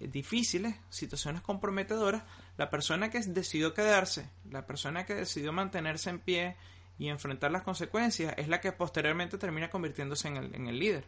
eh, 0.01 0.09
difíciles 0.09 0.75
situaciones 0.89 1.41
comprometedoras 1.41 2.23
la 2.57 2.69
persona 2.69 3.09
que 3.09 3.19
decidió 3.19 3.73
quedarse 3.73 4.29
la 4.51 4.65
persona 4.65 5.05
que 5.05 5.15
decidió 5.15 5.53
mantenerse 5.53 6.09
en 6.09 6.19
pie 6.19 6.55
y 6.97 7.09
enfrentar 7.09 7.51
las 7.51 7.63
consecuencias 7.63 8.33
es 8.37 8.47
la 8.47 8.59
que 8.59 8.71
posteriormente 8.71 9.37
termina 9.37 9.69
convirtiéndose 9.69 10.27
en 10.27 10.37
el, 10.37 10.55
en 10.55 10.67
el 10.67 10.79
líder 10.79 11.03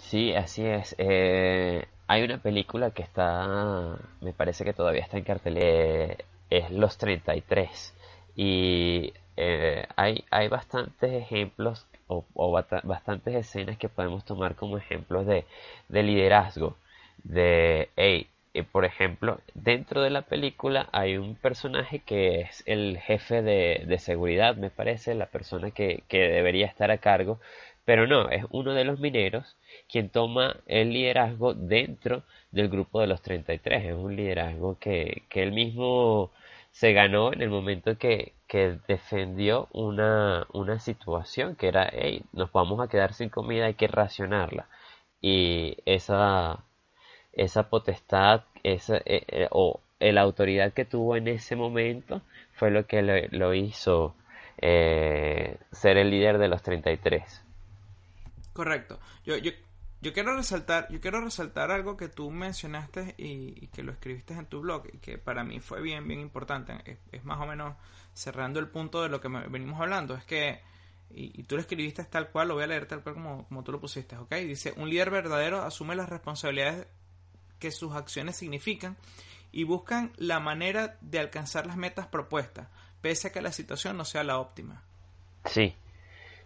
Sí, 0.00 0.34
así 0.34 0.64
es. 0.66 0.94
Eh, 0.98 1.86
hay 2.06 2.22
una 2.22 2.38
película 2.38 2.90
que 2.90 3.02
está, 3.02 3.96
me 4.20 4.32
parece 4.32 4.64
que 4.64 4.72
todavía 4.72 5.02
está 5.02 5.18
en 5.18 5.24
cartel, 5.24 5.58
eh, 5.58 6.16
es 6.48 6.70
Los 6.70 6.98
33. 6.98 7.94
Y 8.36 9.12
eh, 9.36 9.86
hay, 9.96 10.24
hay 10.30 10.48
bastantes 10.48 11.12
ejemplos 11.12 11.86
o, 12.08 12.24
bastantes 12.82 13.34
escenas 13.34 13.78
que 13.78 13.88
podemos 13.88 14.24
tomar 14.24 14.56
como 14.56 14.78
ejemplos 14.78 15.26
de, 15.26 15.44
de 15.88 16.02
liderazgo. 16.02 16.76
De, 17.22 17.90
hey, 17.96 18.28
eh, 18.54 18.64
por 18.64 18.84
ejemplo, 18.84 19.40
dentro 19.54 20.02
de 20.02 20.10
la 20.10 20.22
película 20.22 20.88
hay 20.92 21.16
un 21.16 21.36
personaje 21.36 22.00
que 22.00 22.40
es 22.42 22.62
el 22.66 22.98
jefe 22.98 23.42
de, 23.42 23.84
de 23.86 23.98
seguridad, 23.98 24.56
me 24.56 24.70
parece, 24.70 25.14
la 25.14 25.26
persona 25.26 25.70
que, 25.70 26.02
que, 26.08 26.18
debería 26.18 26.66
estar 26.66 26.90
a 26.90 26.98
cargo, 26.98 27.40
pero 27.84 28.06
no, 28.06 28.28
es 28.30 28.44
uno 28.50 28.74
de 28.74 28.84
los 28.84 28.98
mineros 29.00 29.56
quien 29.88 30.10
toma 30.10 30.56
el 30.66 30.92
liderazgo 30.92 31.54
dentro 31.54 32.24
del 32.50 32.68
grupo 32.68 33.00
de 33.00 33.06
los 33.08 33.22
33. 33.22 33.84
Es 33.86 33.94
un 33.94 34.16
liderazgo 34.16 34.78
que, 34.78 35.22
que 35.28 35.42
él 35.42 35.52
mismo 35.52 36.30
se 36.72 36.92
ganó 36.92 37.32
en 37.32 37.42
el 37.42 37.50
momento 37.50 37.98
que, 37.98 38.34
que 38.48 38.78
defendió 38.88 39.68
una, 39.72 40.46
una 40.52 40.78
situación 40.80 41.56
que 41.56 41.68
era, 41.68 41.88
hey, 41.92 42.22
nos 42.32 42.52
vamos 42.52 42.80
a 42.80 42.88
quedar 42.88 43.14
sin 43.14 43.28
comida, 43.28 43.66
hay 43.66 43.74
que 43.74 43.88
racionarla. 43.88 44.68
Y 45.20 45.76
esa 45.86 46.64
esa 47.32 47.68
potestad 47.68 48.42
esa, 48.62 48.96
eh, 48.98 49.24
eh, 49.28 49.48
o 49.50 49.80
la 50.00 50.22
autoridad 50.22 50.72
que 50.72 50.84
tuvo 50.84 51.16
en 51.16 51.28
ese 51.28 51.56
momento 51.56 52.22
fue 52.54 52.70
lo 52.70 52.86
que 52.86 53.02
lo, 53.02 53.54
hizo 53.54 54.14
eh, 54.58 55.58
ser 55.72 55.98
el 55.98 56.10
líder 56.10 56.38
de 56.38 56.48
los 56.48 56.62
33. 56.62 57.42
Correcto. 58.52 58.98
Yo, 59.24 59.36
yo, 59.36 59.52
yo, 60.00 60.12
quiero 60.12 60.34
resaltar, 60.34 60.88
yo 60.90 61.00
quiero 61.00 61.20
resaltar 61.20 61.70
algo 61.70 61.96
que 61.96 62.08
tú 62.08 62.30
mencionaste 62.30 63.14
y, 63.18 63.68
que 63.68 63.82
lo 63.82 63.92
escribiste 63.92 64.34
en 64.34 64.46
tu 64.46 64.60
blog 64.60 64.86
y 64.92 64.98
que 64.98 65.18
para 65.18 65.44
mí 65.44 65.60
fue 65.60 65.80
bien, 65.82 66.06
bien 66.08 66.20
importante. 66.20 66.98
Es, 67.12 67.24
más 67.24 67.40
o 67.40 67.46
menos 67.46 67.76
cerrando 68.14 68.58
el 68.58 68.68
punto 68.68 69.02
de 69.02 69.08
lo 69.08 69.20
que 69.20 69.28
venimos 69.28 69.80
hablando. 69.80 70.14
Es 70.14 70.24
que, 70.24 70.60
y, 71.10 71.42
tú 71.44 71.56
lo 71.56 71.60
escribiste 71.60 72.04
tal 72.04 72.30
cual, 72.30 72.48
lo 72.48 72.54
voy 72.54 72.64
a 72.64 72.68
leer 72.68 72.86
tal 72.86 73.02
cual 73.02 73.14
como, 73.14 73.46
como 73.48 73.62
tú 73.64 73.72
lo 73.72 73.80
pusiste, 73.80 74.16
¿ok? 74.16 74.34
Dice, 74.36 74.72
un 74.76 74.88
líder 74.88 75.10
verdadero 75.10 75.62
asume 75.62 75.94
las 75.94 76.08
responsabilidades 76.08 76.86
que 77.60 77.70
sus 77.70 77.94
acciones 77.94 78.36
significan 78.36 78.96
y 79.52 79.64
buscan 79.64 80.12
la 80.16 80.40
manera 80.40 80.96
de 81.00 81.20
alcanzar 81.20 81.66
las 81.66 81.76
metas 81.76 82.06
propuestas, 82.06 82.68
pese 83.00 83.28
a 83.28 83.32
que 83.32 83.40
la 83.40 83.52
situación 83.52 83.96
no 83.96 84.04
sea 84.04 84.24
la 84.24 84.38
óptima. 84.38 84.82
Sí, 85.44 85.74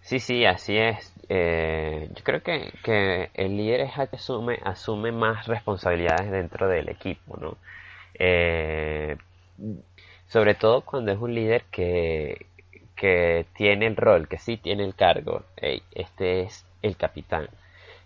sí, 0.02 0.21
sí, 0.21 0.44
así 0.44 0.76
es. 0.76 1.12
Eh, 1.28 2.11
yo 2.14 2.25
creo 2.25 2.42
que, 2.42 2.73
que, 2.83 3.30
el 3.35 3.56
líder 3.56 3.80
es 3.80 3.99
el 3.99 4.09
que 4.09 4.16
asume, 4.16 4.59
asume 4.62 5.12
más 5.12 5.47
responsabilidades 5.47 6.30
dentro 6.30 6.68
del 6.68 6.88
equipo, 6.88 7.37
¿no? 7.38 7.56
Eh, 8.14 9.16
sobre 10.28 10.54
todo 10.54 10.83
cuando 10.83 11.12
es 11.12 11.18
un 11.18 11.35
líder 11.35 11.64
que, 11.71 12.47
que 12.97 13.47
tiene 13.56 13.87
el 13.87 13.97
rol, 13.97 14.28
que 14.28 14.38
sí 14.38 14.56
tiene 14.56 14.85
el 14.85 14.94
cargo. 14.94 15.44
este 15.56 16.42
es 16.42 16.64
el 16.83 16.97
capitán. 16.97 17.49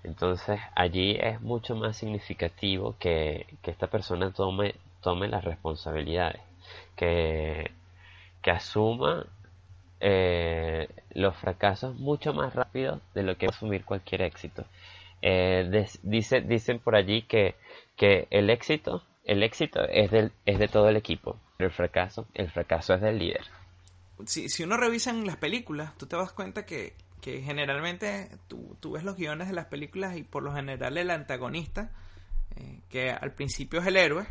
Entonces 0.09 0.59
allí 0.75 1.19
es 1.21 1.39
mucho 1.43 1.77
más 1.77 1.99
significativo 1.99 2.97
que, 2.99 3.47
esta 3.63 3.89
persona 3.89 4.33
tome, 4.33 4.75
tome 5.03 5.29
las 5.29 5.45
responsabilidades, 5.45 6.41
que, 6.97 7.71
que 8.41 8.51
asuma 8.51 9.27
eh, 10.01 10.89
los 11.13 11.37
fracasos 11.37 11.95
mucho 11.97 12.33
más 12.33 12.55
rápido 12.55 13.03
de 13.15 13.23
lo 13.23 13.37
que 13.37 13.47
asumir 13.47 13.85
cualquier 13.85 14.23
éxito. 14.23 14.65
Eh, 15.21 15.87
dice, 16.03 16.41
dicen 16.41 16.79
por 16.79 16.97
allí 16.97 17.23
que, 17.23 17.57
que 17.95 18.29
el 18.31 18.49
éxito, 18.49 19.03
el 19.25 19.43
éxito 19.43 19.85
es, 19.85 20.11
del, 20.11 20.33
es 20.47 20.59
de 20.59 20.69
todo 20.69 20.89
el 20.89 20.97
equipo, 20.97 21.37
pero 21.59 21.69
el 21.69 21.75
fracaso, 21.75 22.27
el 22.33 22.51
fracaso 22.51 22.95
es 22.95 23.03
del 23.03 23.19
líder. 23.19 23.45
Si, 24.25 24.49
si 24.49 24.63
uno 24.63 24.79
revisa 24.79 25.11
en 25.11 25.27
las 25.27 25.37
películas, 25.37 25.95
tú 25.99 26.07
te 26.07 26.17
das 26.17 26.33
cuenta 26.33 26.65
que, 26.65 26.95
que 27.21 27.43
generalmente 27.43 28.31
tú, 28.49 28.77
tú, 28.81 28.93
ves 28.93 29.05
los 29.05 29.17
guiones 29.17 29.49
de 29.49 29.55
las 29.55 29.67
películas 29.67 30.17
y 30.17 30.23
por 30.23 30.43
lo 30.43 30.53
general 30.53 30.97
el 30.99 31.11
antagonista, 31.11 31.91
eh, 32.57 32.81
que 32.89 33.11
al 33.11 33.33
principio 33.33 33.81
es 33.81 33.87
el 33.87 33.97
héroe, 33.97 34.27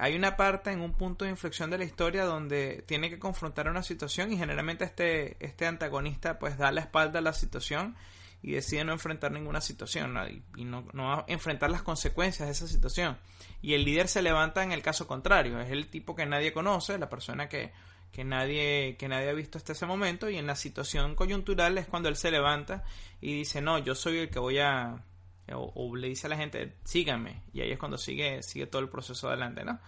hay 0.00 0.16
una 0.16 0.36
parte 0.36 0.72
en 0.72 0.80
un 0.80 0.94
punto 0.94 1.26
de 1.26 1.30
inflexión 1.30 1.68
de 1.68 1.76
la 1.76 1.84
historia 1.84 2.24
donde 2.24 2.82
tiene 2.86 3.10
que 3.10 3.18
confrontar 3.18 3.68
una 3.68 3.82
situación 3.82 4.32
y 4.32 4.38
generalmente 4.38 4.84
este, 4.84 5.36
este 5.44 5.66
antagonista 5.66 6.38
pues 6.38 6.56
da 6.56 6.72
la 6.72 6.80
espalda 6.80 7.18
a 7.18 7.22
la 7.22 7.34
situación 7.34 7.96
y 8.42 8.52
decide 8.52 8.82
no 8.84 8.92
enfrentar 8.92 9.30
ninguna 9.30 9.60
situación 9.60 10.16
y, 10.56 10.64
no, 10.64 10.86
no 10.94 11.24
enfrentar 11.28 11.70
las 11.70 11.82
consecuencias 11.82 12.48
de 12.48 12.52
esa 12.52 12.66
situación. 12.66 13.18
Y 13.60 13.74
el 13.74 13.84
líder 13.84 14.08
se 14.08 14.22
levanta 14.22 14.62
en 14.62 14.72
el 14.72 14.80
caso 14.80 15.06
contrario, 15.06 15.60
es 15.60 15.70
el 15.70 15.88
tipo 15.88 16.16
que 16.16 16.24
nadie 16.24 16.54
conoce, 16.54 16.96
la 16.96 17.10
persona 17.10 17.50
que 17.50 17.72
que 18.12 18.24
nadie, 18.24 18.96
que 18.98 19.08
nadie 19.08 19.30
ha 19.30 19.32
visto 19.32 19.58
hasta 19.58 19.72
ese 19.72 19.86
momento 19.86 20.28
y 20.28 20.36
en 20.36 20.46
la 20.46 20.56
situación 20.56 21.14
coyuntural 21.14 21.78
es 21.78 21.86
cuando 21.86 22.08
él 22.08 22.16
se 22.16 22.30
levanta 22.30 22.84
y 23.20 23.34
dice, 23.34 23.60
no, 23.60 23.78
yo 23.78 23.94
soy 23.94 24.18
el 24.18 24.30
que 24.30 24.38
voy 24.38 24.58
a... 24.58 25.04
O, 25.52 25.96
le 25.96 26.08
dice 26.08 26.28
a 26.28 26.30
la 26.30 26.36
gente, 26.36 26.76
síganme. 26.84 27.42
Y 27.52 27.60
ahí 27.60 27.72
es 27.72 27.78
cuando 27.78 27.98
sigue, 27.98 28.40
sigue 28.42 28.66
todo 28.66 28.82
el 28.82 28.88
proceso 28.88 29.28
adelante, 29.28 29.64
¿no? 29.64 29.80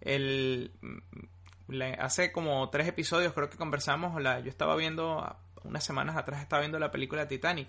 El, 0.00 0.70
mm, 0.80 1.82
hace 1.98 2.32
como 2.32 2.68
tres 2.70 2.88
episodios 2.88 3.32
creo 3.32 3.50
que 3.50 3.56
conversamos, 3.56 4.20
la, 4.22 4.40
yo 4.40 4.48
estaba 4.48 4.74
viendo, 4.76 5.36
unas 5.64 5.84
semanas 5.84 6.16
atrás 6.16 6.42
estaba 6.42 6.60
viendo 6.60 6.78
la 6.78 6.90
película 6.90 7.28
Titanic 7.28 7.68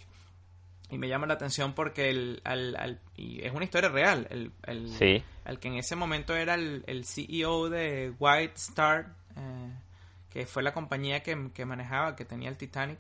y 0.90 0.98
me 0.98 1.08
llama 1.08 1.28
la 1.28 1.34
atención 1.36 1.74
porque 1.74 2.10
el, 2.10 2.42
al, 2.44 3.00
y 3.16 3.44
es 3.44 3.54
una 3.54 3.64
historia 3.64 3.90
real, 3.90 4.28
el, 4.30 4.52
el, 4.68 5.60
que 5.60 5.68
en 5.68 5.76
ese 5.76 5.96
momento 5.96 6.36
era 6.36 6.56
el, 6.56 7.06
CEO 7.06 7.70
de 7.70 8.14
White 8.20 8.54
Star, 8.56 9.14
eh, 9.36 9.72
que 10.34 10.48
fue 10.48 10.64
la 10.64 10.74
compañía 10.74 11.22
que, 11.22 11.66
manejaba, 11.66 12.16
que 12.16 12.26
tenía 12.26 12.50
el 12.50 12.58
Titanic, 12.58 12.98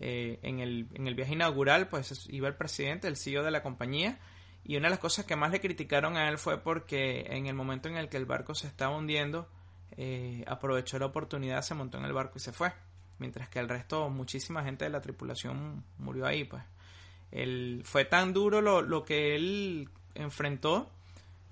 eh, 0.00 0.38
en, 0.42 0.60
el, 0.60 0.86
en 0.92 1.08
el 1.08 1.14
viaje 1.14 1.32
inaugural, 1.32 1.88
pues 1.88 2.28
iba 2.28 2.46
el 2.46 2.56
presidente, 2.56 3.08
el 3.08 3.16
CEO 3.16 3.42
de 3.42 3.50
la 3.50 3.62
compañía, 3.62 4.18
y 4.64 4.76
una 4.76 4.88
de 4.88 4.90
las 4.90 4.98
cosas 4.98 5.24
que 5.24 5.34
más 5.34 5.50
le 5.50 5.62
criticaron 5.62 6.18
a 6.18 6.28
él 6.28 6.36
fue 6.36 6.58
porque 6.58 7.24
en 7.30 7.46
el 7.46 7.54
momento 7.54 7.88
en 7.88 7.96
el 7.96 8.10
que 8.10 8.18
el 8.18 8.26
barco 8.26 8.54
se 8.54 8.66
estaba 8.66 8.94
hundiendo, 8.94 9.48
eh, 9.96 10.44
aprovechó 10.46 10.98
la 10.98 11.06
oportunidad, 11.06 11.62
se 11.62 11.74
montó 11.74 11.96
en 11.96 12.04
el 12.04 12.12
barco 12.12 12.34
y 12.36 12.40
se 12.40 12.52
fue. 12.52 12.70
Mientras 13.18 13.48
que 13.48 13.60
el 13.60 13.68
resto, 13.68 14.10
muchísima 14.10 14.62
gente 14.62 14.84
de 14.84 14.90
la 14.90 15.00
tripulación 15.00 15.84
murió 15.96 16.26
ahí, 16.26 16.44
pues. 16.44 16.62
Él, 17.30 17.80
fue 17.84 18.04
tan 18.04 18.34
duro 18.34 18.60
lo, 18.60 18.82
lo 18.82 19.06
que 19.06 19.34
él 19.34 19.88
enfrentó 20.14 20.90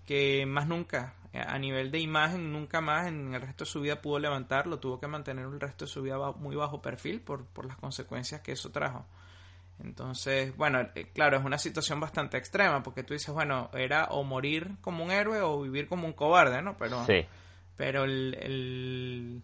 que 0.05 0.45
más 0.47 0.69
nunca 0.69 1.15
a 1.41 1.59
nivel 1.59 1.91
de 1.91 2.01
imagen 2.01 2.53
nunca 2.53 2.81
más 2.81 3.07
en 3.07 3.35
el 3.35 3.41
resto 3.41 3.65
de 3.65 3.71
su 3.71 3.81
vida 3.81 4.01
pudo 4.01 4.19
levantarlo, 4.19 4.79
tuvo 4.79 5.01
que 5.01 5.07
mantener 5.07 5.47
el 5.47 5.61
resto 5.61 5.85
de 5.85 5.91
su 5.91 6.03
vida 6.03 6.19
muy 6.33 6.57
bajo 6.57 6.83
perfil 6.83 7.21
por, 7.21 7.47
por 7.47 7.67
las 7.67 7.77
consecuencias 7.77 8.41
que 8.41 8.53
eso 8.53 8.71
trajo. 8.71 9.07
Entonces, 9.83 10.57
bueno, 10.57 10.81
eh, 10.95 11.11
claro, 11.13 11.37
es 11.37 11.45
una 11.45 11.59
situación 11.59 12.01
bastante 12.01 12.39
extrema 12.39 12.83
porque 12.83 13.03
tú 13.03 13.13
dices, 13.13 13.35
bueno, 13.35 13.71
era 13.75 14.07
o 14.07 14.25
morir 14.25 14.73
como 14.81 15.05
un 15.05 15.11
héroe 15.11 15.41
o 15.43 15.61
vivir 15.61 15.87
como 15.87 16.07
un 16.07 16.15
cobarde, 16.15 16.63
¿no? 16.63 16.77
Pero, 16.79 17.05
pero 17.77 18.05
el, 18.05 19.43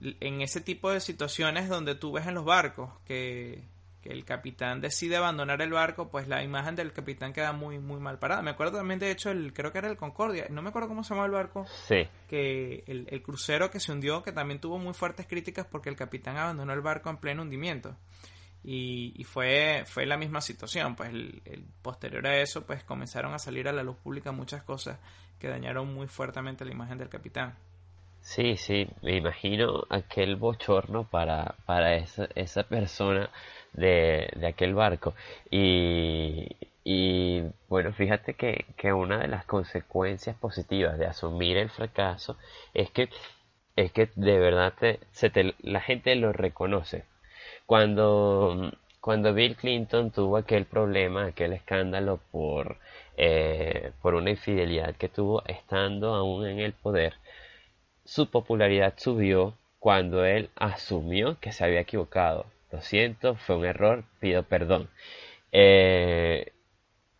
en 0.00 0.40
ese 0.42 0.60
tipo 0.60 0.90
de 0.90 1.00
situaciones 1.00 1.68
donde 1.68 1.94
tú 1.94 2.12
ves 2.12 2.26
en 2.26 2.34
los 2.34 2.44
barcos 2.44 2.90
que 3.06 3.64
que 4.02 4.10
el 4.10 4.24
capitán 4.24 4.80
decide 4.80 5.16
abandonar 5.16 5.60
el 5.60 5.72
barco, 5.72 6.08
pues 6.08 6.26
la 6.26 6.42
imagen 6.42 6.74
del 6.74 6.92
capitán 6.92 7.32
queda 7.32 7.52
muy 7.52 7.78
muy 7.78 8.00
mal 8.00 8.18
parada. 8.18 8.42
Me 8.42 8.50
acuerdo 8.50 8.78
también, 8.78 8.98
de 8.98 9.10
hecho, 9.10 9.30
el 9.30 9.52
creo 9.52 9.72
que 9.72 9.78
era 9.78 9.88
el 9.88 9.96
Concordia, 9.96 10.46
no 10.48 10.62
me 10.62 10.70
acuerdo 10.70 10.88
cómo 10.88 11.04
se 11.04 11.10
llamaba 11.10 11.26
el 11.26 11.32
barco, 11.32 11.66
sí. 11.86 12.08
que 12.28 12.82
el, 12.86 13.22
crucero 13.22 13.70
que 13.70 13.80
se 13.80 13.92
hundió, 13.92 14.22
que 14.22 14.32
también 14.32 14.60
tuvo 14.60 14.78
muy 14.78 14.94
fuertes 14.94 15.26
críticas 15.26 15.66
porque 15.66 15.90
el 15.90 15.96
capitán 15.96 16.38
abandonó 16.38 16.72
el 16.72 16.80
barco 16.80 17.10
en 17.10 17.18
pleno 17.18 17.42
hundimiento. 17.42 17.96
Y, 18.62 19.24
fue, 19.24 19.84
fue 19.86 20.04
la 20.04 20.18
misma 20.18 20.42
situación, 20.42 20.94
pues 20.94 21.08
el, 21.10 21.64
posterior 21.80 22.26
a 22.26 22.36
eso, 22.40 22.66
pues 22.66 22.84
comenzaron 22.84 23.32
a 23.32 23.38
salir 23.38 23.68
a 23.68 23.72
la 23.72 23.82
luz 23.82 23.96
pública 23.96 24.32
muchas 24.32 24.62
cosas 24.62 24.98
que 25.38 25.48
dañaron 25.48 25.92
muy 25.94 26.08
fuertemente 26.08 26.66
la 26.66 26.72
imagen 26.72 26.98
del 26.98 27.08
capitán. 27.08 27.56
Sí, 28.20 28.58
sí, 28.58 28.86
me 29.00 29.16
imagino 29.16 29.84
aquel 29.88 30.36
bochorno 30.36 31.04
para, 31.04 31.54
para 31.64 31.96
esa, 31.96 32.28
esa 32.34 32.64
persona 32.64 33.30
de, 33.72 34.30
aquel 34.46 34.74
barco. 34.74 35.14
Y, 35.50 36.46
bueno, 37.68 37.92
fíjate 37.92 38.34
que, 38.34 38.64
que, 38.76 38.92
una 38.92 39.18
de 39.18 39.28
las 39.28 39.44
consecuencias 39.44 40.36
positivas 40.36 40.98
de 40.98 41.06
asumir 41.06 41.56
el 41.56 41.70
fracaso 41.70 42.36
es 42.74 42.90
que, 42.90 43.08
es 43.76 43.92
que 43.92 44.10
de 44.16 44.38
verdad 44.38 44.74
la 45.62 45.80
gente 45.80 46.14
lo 46.16 46.32
reconoce. 46.32 47.04
Cuando, 47.66 48.72
cuando 49.00 49.32
Bill 49.34 49.56
Clinton 49.56 50.10
tuvo 50.10 50.36
aquel 50.36 50.66
problema, 50.66 51.26
aquel 51.26 51.52
escándalo 51.52 52.20
por, 52.32 52.78
eh, 53.16 53.92
por 54.02 54.14
una 54.14 54.30
infidelidad 54.30 54.96
que 54.96 55.08
tuvo 55.08 55.42
estando 55.46 56.14
aún 56.14 56.46
en 56.46 56.58
el 56.60 56.72
poder, 56.72 57.14
su 58.04 58.28
popularidad 58.30 58.94
subió 58.96 59.54
cuando 59.78 60.24
él 60.24 60.50
asumió 60.56 61.38
que 61.40 61.52
se 61.52 61.64
había 61.64 61.80
equivocado 61.80 62.46
lo 62.70 62.80
siento, 62.80 63.36
fue 63.36 63.56
un 63.56 63.64
error, 63.64 64.04
pido 64.20 64.42
perdón. 64.42 64.88
Eh, 65.52 66.52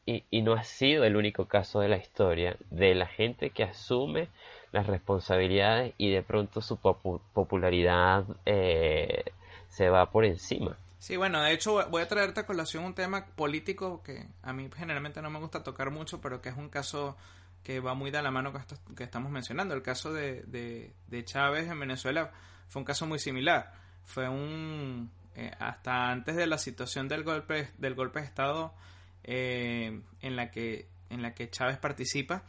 y, 0.07 0.42
no 0.42 0.54
ha 0.54 0.64
sido 0.64 1.04
el 1.04 1.16
único 1.16 1.47
caso 1.47 1.80
de 1.80 1.88
la 1.88 1.97
historia 1.97 2.57
de 2.71 2.95
la 2.95 3.07
gente 3.07 3.50
que 3.50 3.62
asume 3.62 4.28
las 4.73 4.87
responsabilidades 4.87 5.95
y 5.99 6.11
de 6.11 6.23
pronto 6.23 6.61
su 6.61 6.78
popularidad 6.78 8.25
eh, 8.45 9.25
se 9.69 9.88
va 9.88 10.11
por 10.11 10.25
encima. 10.25 10.76
Sí, 10.99 11.16
bueno, 11.16 11.40
de 11.42 11.52
hecho 11.52 11.88
voy 11.88 12.02
a 12.02 12.09
traerte 12.09 12.40
a 12.40 12.47
colación 12.47 12.85
un 12.85 12.95
tema 12.95 13.25
político 13.25 14.02
que 14.02 14.26
a 14.42 14.52
mí 14.52 14.69
generalmente 14.76 15.23
no 15.23 15.30
me 15.30 15.38
gusta 15.38 15.62
tocar 15.62 15.90
mucho, 15.90 16.21
pero 16.21 16.42
que 16.42 16.50
es 16.50 16.57
un 16.57 16.69
caso 16.69 17.16
que 17.62 17.80
va 17.80 17.95
muy 17.95 18.11
de 18.11 18.23
la 18.23 18.30
mano 18.30 18.52
con 18.52 18.61
esto 18.61 18.76
que 18.97 19.04
estamos 19.04 19.30
mencionando. 19.30 19.75
El 19.75 19.83
caso 19.83 20.12
de, 20.12 20.42
de, 20.47 21.25
Chávez 21.25 21.69
en 21.69 21.80
Venezuela 21.80 22.33
fue 22.69 22.80
un 22.80 22.85
caso 22.85 23.07
muy 23.07 23.19
similar. 23.19 23.73
Fue 24.04 24.28
un... 24.28 25.11
Eh, 25.37 25.50
hasta 25.58 26.10
antes 26.10 26.37
de 26.37 26.46
la 26.46 26.58
situación 26.58 27.08
del 27.08 27.22
golpe, 27.22 27.70
del 27.78 27.94
golpe 27.94 28.20
de 28.20 28.26
Estado 28.26 28.75
eh, 29.22 30.00
en, 30.20 30.37
la 30.37 30.50
que, 30.50 30.88
en 31.08 31.22
la 31.22 31.34
que 31.34 31.50
Chávez 31.50 31.78
participa, 31.78 32.42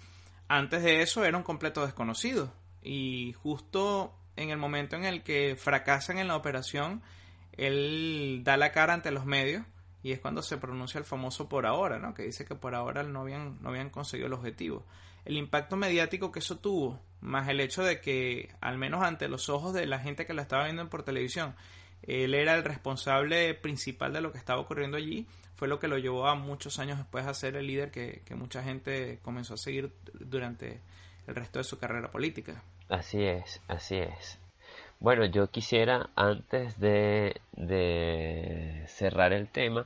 antes 0.48 0.84
de 0.84 1.02
eso 1.02 1.24
era 1.24 1.38
un 1.38 1.44
completo 1.44 1.86
desconocido. 1.86 2.54
Y 2.82 3.34
justo 3.34 4.16
en 4.36 4.50
el 4.50 4.58
momento 4.58 4.96
en 4.96 5.06
el 5.06 5.24
que 5.24 5.56
fracasan 5.56 6.18
en 6.18 6.28
la 6.28 6.36
operación, 6.36 7.02
él 7.54 8.42
da 8.44 8.58
la 8.58 8.72
cara 8.72 8.94
ante 8.94 9.12
los 9.12 9.26
medios 9.26 9.66
y 10.04 10.12
es 10.14 10.20
cuando 10.20 10.42
se 10.42 10.58
pronuncia 10.58 10.98
el 10.98 11.06
famoso 11.06 11.48
por 11.48 11.66
ahora, 11.66 12.00
¿no? 12.00 12.14
que 12.14 12.24
dice 12.24 12.46
que 12.46 12.56
por 12.56 12.74
ahora 12.74 13.04
no 13.04 13.22
habían, 13.22 13.62
no 13.62 13.70
habían 13.70 13.90
conseguido 13.90 14.28
el 14.28 14.34
objetivo. 14.34 14.86
El 15.26 15.38
impacto 15.38 15.78
mediático 15.78 16.32
que 16.32 16.40
eso 16.40 16.58
tuvo, 16.58 17.00
más 17.20 17.48
el 17.50 17.60
hecho 17.60 17.84
de 17.84 18.02
que, 18.02 18.50
al 18.62 18.80
menos 18.80 19.04
ante 19.04 19.28
los 19.28 19.50
ojos 19.50 19.74
de 19.74 19.86
la 19.86 20.00
gente 20.00 20.26
que 20.26 20.34
lo 20.34 20.42
estaba 20.42 20.64
viendo 20.64 20.90
por 20.90 21.04
televisión, 21.04 21.56
él 22.04 22.34
era 22.34 22.56
el 22.56 22.64
responsable 22.64 23.54
principal 23.54 24.14
de 24.14 24.22
lo 24.22 24.32
que 24.32 24.38
estaba 24.38 24.62
ocurriendo 24.62 24.98
allí, 24.98 25.28
fue 25.56 25.68
lo 25.68 25.80
que 25.80 25.88
lo 25.88 26.00
llevó 26.00 26.28
a 26.28 26.36
muchos 26.36 26.80
años 26.80 26.98
después 26.98 27.26
a 27.28 27.34
ser 27.36 27.56
el 27.56 27.68
líder 27.68 27.92
que, 27.92 28.24
mucha 28.36 28.64
gente 28.64 29.20
comenzó 29.22 29.54
a 29.54 29.58
seguir 29.58 29.92
durante 30.14 30.80
el 31.28 31.36
resto 31.36 31.60
de 31.60 31.64
su 31.64 31.78
carrera 31.78 32.10
política. 32.10 32.64
Así 32.90 33.24
es, 33.24 33.62
así 33.68 33.98
es. 33.98 34.40
Bueno, 35.00 35.26
yo 35.26 35.52
quisiera, 35.52 36.10
antes 36.16 36.80
de, 36.80 37.40
cerrar 38.88 39.34
el 39.34 39.50
tema, 39.50 39.86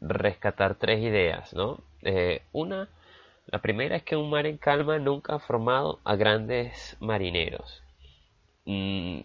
rescatar 0.00 0.76
tres 0.76 1.00
ideas, 1.00 1.52
¿no? 1.52 1.84
Eh, 2.00 2.42
una, 2.52 2.88
la 3.46 3.60
primera 3.60 3.96
es 3.96 4.02
que 4.04 4.16
un 4.16 4.30
mar 4.30 4.46
en 4.46 4.56
calma 4.56 4.98
nunca 4.98 5.34
ha 5.34 5.38
formado 5.38 6.00
a 6.04 6.16
grandes 6.16 6.96
marineros. 7.00 7.82
Mm, 8.64 9.20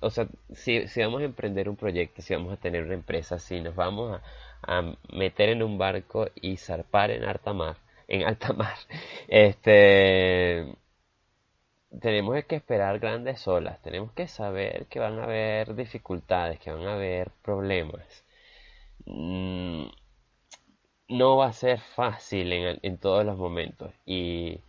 o 0.00 0.10
sea, 0.10 0.28
si, 0.54 0.84
vamos 1.02 1.22
a 1.22 1.24
emprender 1.24 1.68
un 1.68 1.76
proyecto, 1.76 2.22
si 2.22 2.34
vamos 2.34 2.52
a 2.52 2.56
tener 2.60 2.84
una 2.84 2.94
empresa, 2.94 3.38
si 3.38 3.60
nos 3.60 3.74
vamos 3.74 4.20
a, 4.62 4.78
a 4.78 4.94
meter 5.12 5.50
en 5.50 5.62
un 5.62 5.78
barco 5.78 6.28
y 6.34 6.56
zarpar 6.56 7.10
en 7.10 7.24
alta 7.24 7.52
mar, 7.52 7.76
en 8.08 8.24
alta 8.24 8.52
mar, 8.52 8.76
este 9.28 10.66
tenemos 12.00 12.44
que 12.44 12.56
esperar 12.56 12.98
grandes 12.98 13.46
olas, 13.48 13.80
tenemos 13.82 14.12
que 14.12 14.28
saber 14.28 14.86
que 14.86 15.00
van 15.00 15.18
a 15.18 15.24
haber 15.24 15.74
dificultades, 15.74 16.58
que 16.60 16.70
van 16.72 16.86
a 16.86 16.94
haber 16.94 17.30
problemas. 17.42 18.24
Mm, 19.06 19.86
no 21.08 21.36
va 21.36 21.46
a 21.48 21.52
ser 21.52 21.80
fácil 21.80 22.52
en, 22.52 22.98
todos 22.98 23.24
los 23.24 23.36
momentos 23.38 23.92
y, 24.06 24.60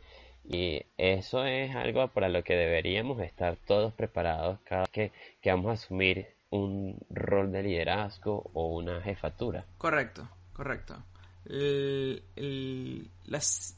eso 0.98 1.46
es 1.46 1.76
algo 1.76 2.08
para 2.10 2.30
lo 2.30 2.44
que 2.44 2.56
deberíamos 2.56 3.22
estar 3.22 3.56
todos 3.68 3.94
preparados 3.94 4.60
cada 4.64 4.82
vez 4.82 4.90
que, 4.90 5.12
que 5.42 5.52
vamos 5.52 5.70
a 5.70 5.74
asumir 5.74 6.28
un 6.50 6.98
rol 7.10 7.52
de 7.52 7.64
liderazgo 7.64 8.50
o 8.54 8.76
una 8.76 9.02
jefatura. 9.02 9.66
Correcto, 9.78 10.28
correcto 10.54 10.98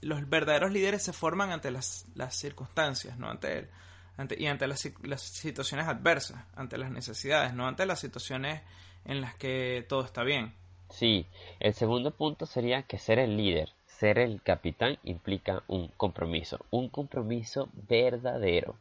los 0.01 0.29
verdaderos 0.29 0.71
líderes 0.71 1.03
se 1.03 1.13
forman 1.13 1.51
ante 1.51 1.71
las, 1.71 2.05
circunstancias, 2.31 3.17
¿no? 3.17 3.29
Ante, 3.29 3.69
ante 4.17 4.35
y 4.41 4.47
ante 4.47 4.67
las, 4.67 4.81
situaciones 5.15 5.87
adversas, 5.87 6.43
ante 6.55 6.77
las 6.77 6.91
necesidades, 6.91 7.53
no 7.53 7.67
ante 7.67 7.85
las 7.85 7.99
situaciones 7.99 8.61
en 9.05 9.21
las 9.21 9.35
que 9.35 9.85
todo 9.87 10.03
está 10.03 10.23
bien. 10.23 10.53
Sí, 10.89 11.25
el 11.59 11.73
segundo 11.73 12.11
punto 12.11 12.45
sería 12.45 12.83
que 12.83 12.97
ser 12.97 13.19
el 13.19 13.37
líder, 13.37 13.69
ser 14.01 14.17
el 14.17 14.41
capitán 14.41 14.97
implica 15.03 15.61
un 15.67 15.89
compromiso, 15.89 16.65
un 16.71 16.89
compromiso 16.89 17.69
verdadero. 17.87 18.75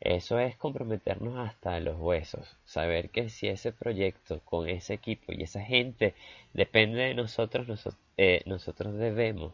Eso 0.00 0.38
es 0.38 0.56
comprometernos 0.56 1.38
hasta 1.46 1.78
los 1.80 1.98
huesos, 2.00 2.56
saber 2.64 3.10
que 3.10 3.28
si 3.28 3.48
ese 3.48 3.72
proyecto 3.72 4.40
con 4.46 4.66
ese 4.66 4.94
equipo 4.94 5.32
y 5.32 5.42
esa 5.42 5.60
gente 5.60 6.14
depende 6.54 7.02
de 7.02 7.14
nosotros, 7.14 7.68
eh, 8.16 8.40
nosotros, 8.46 8.94
debemos 8.94 9.52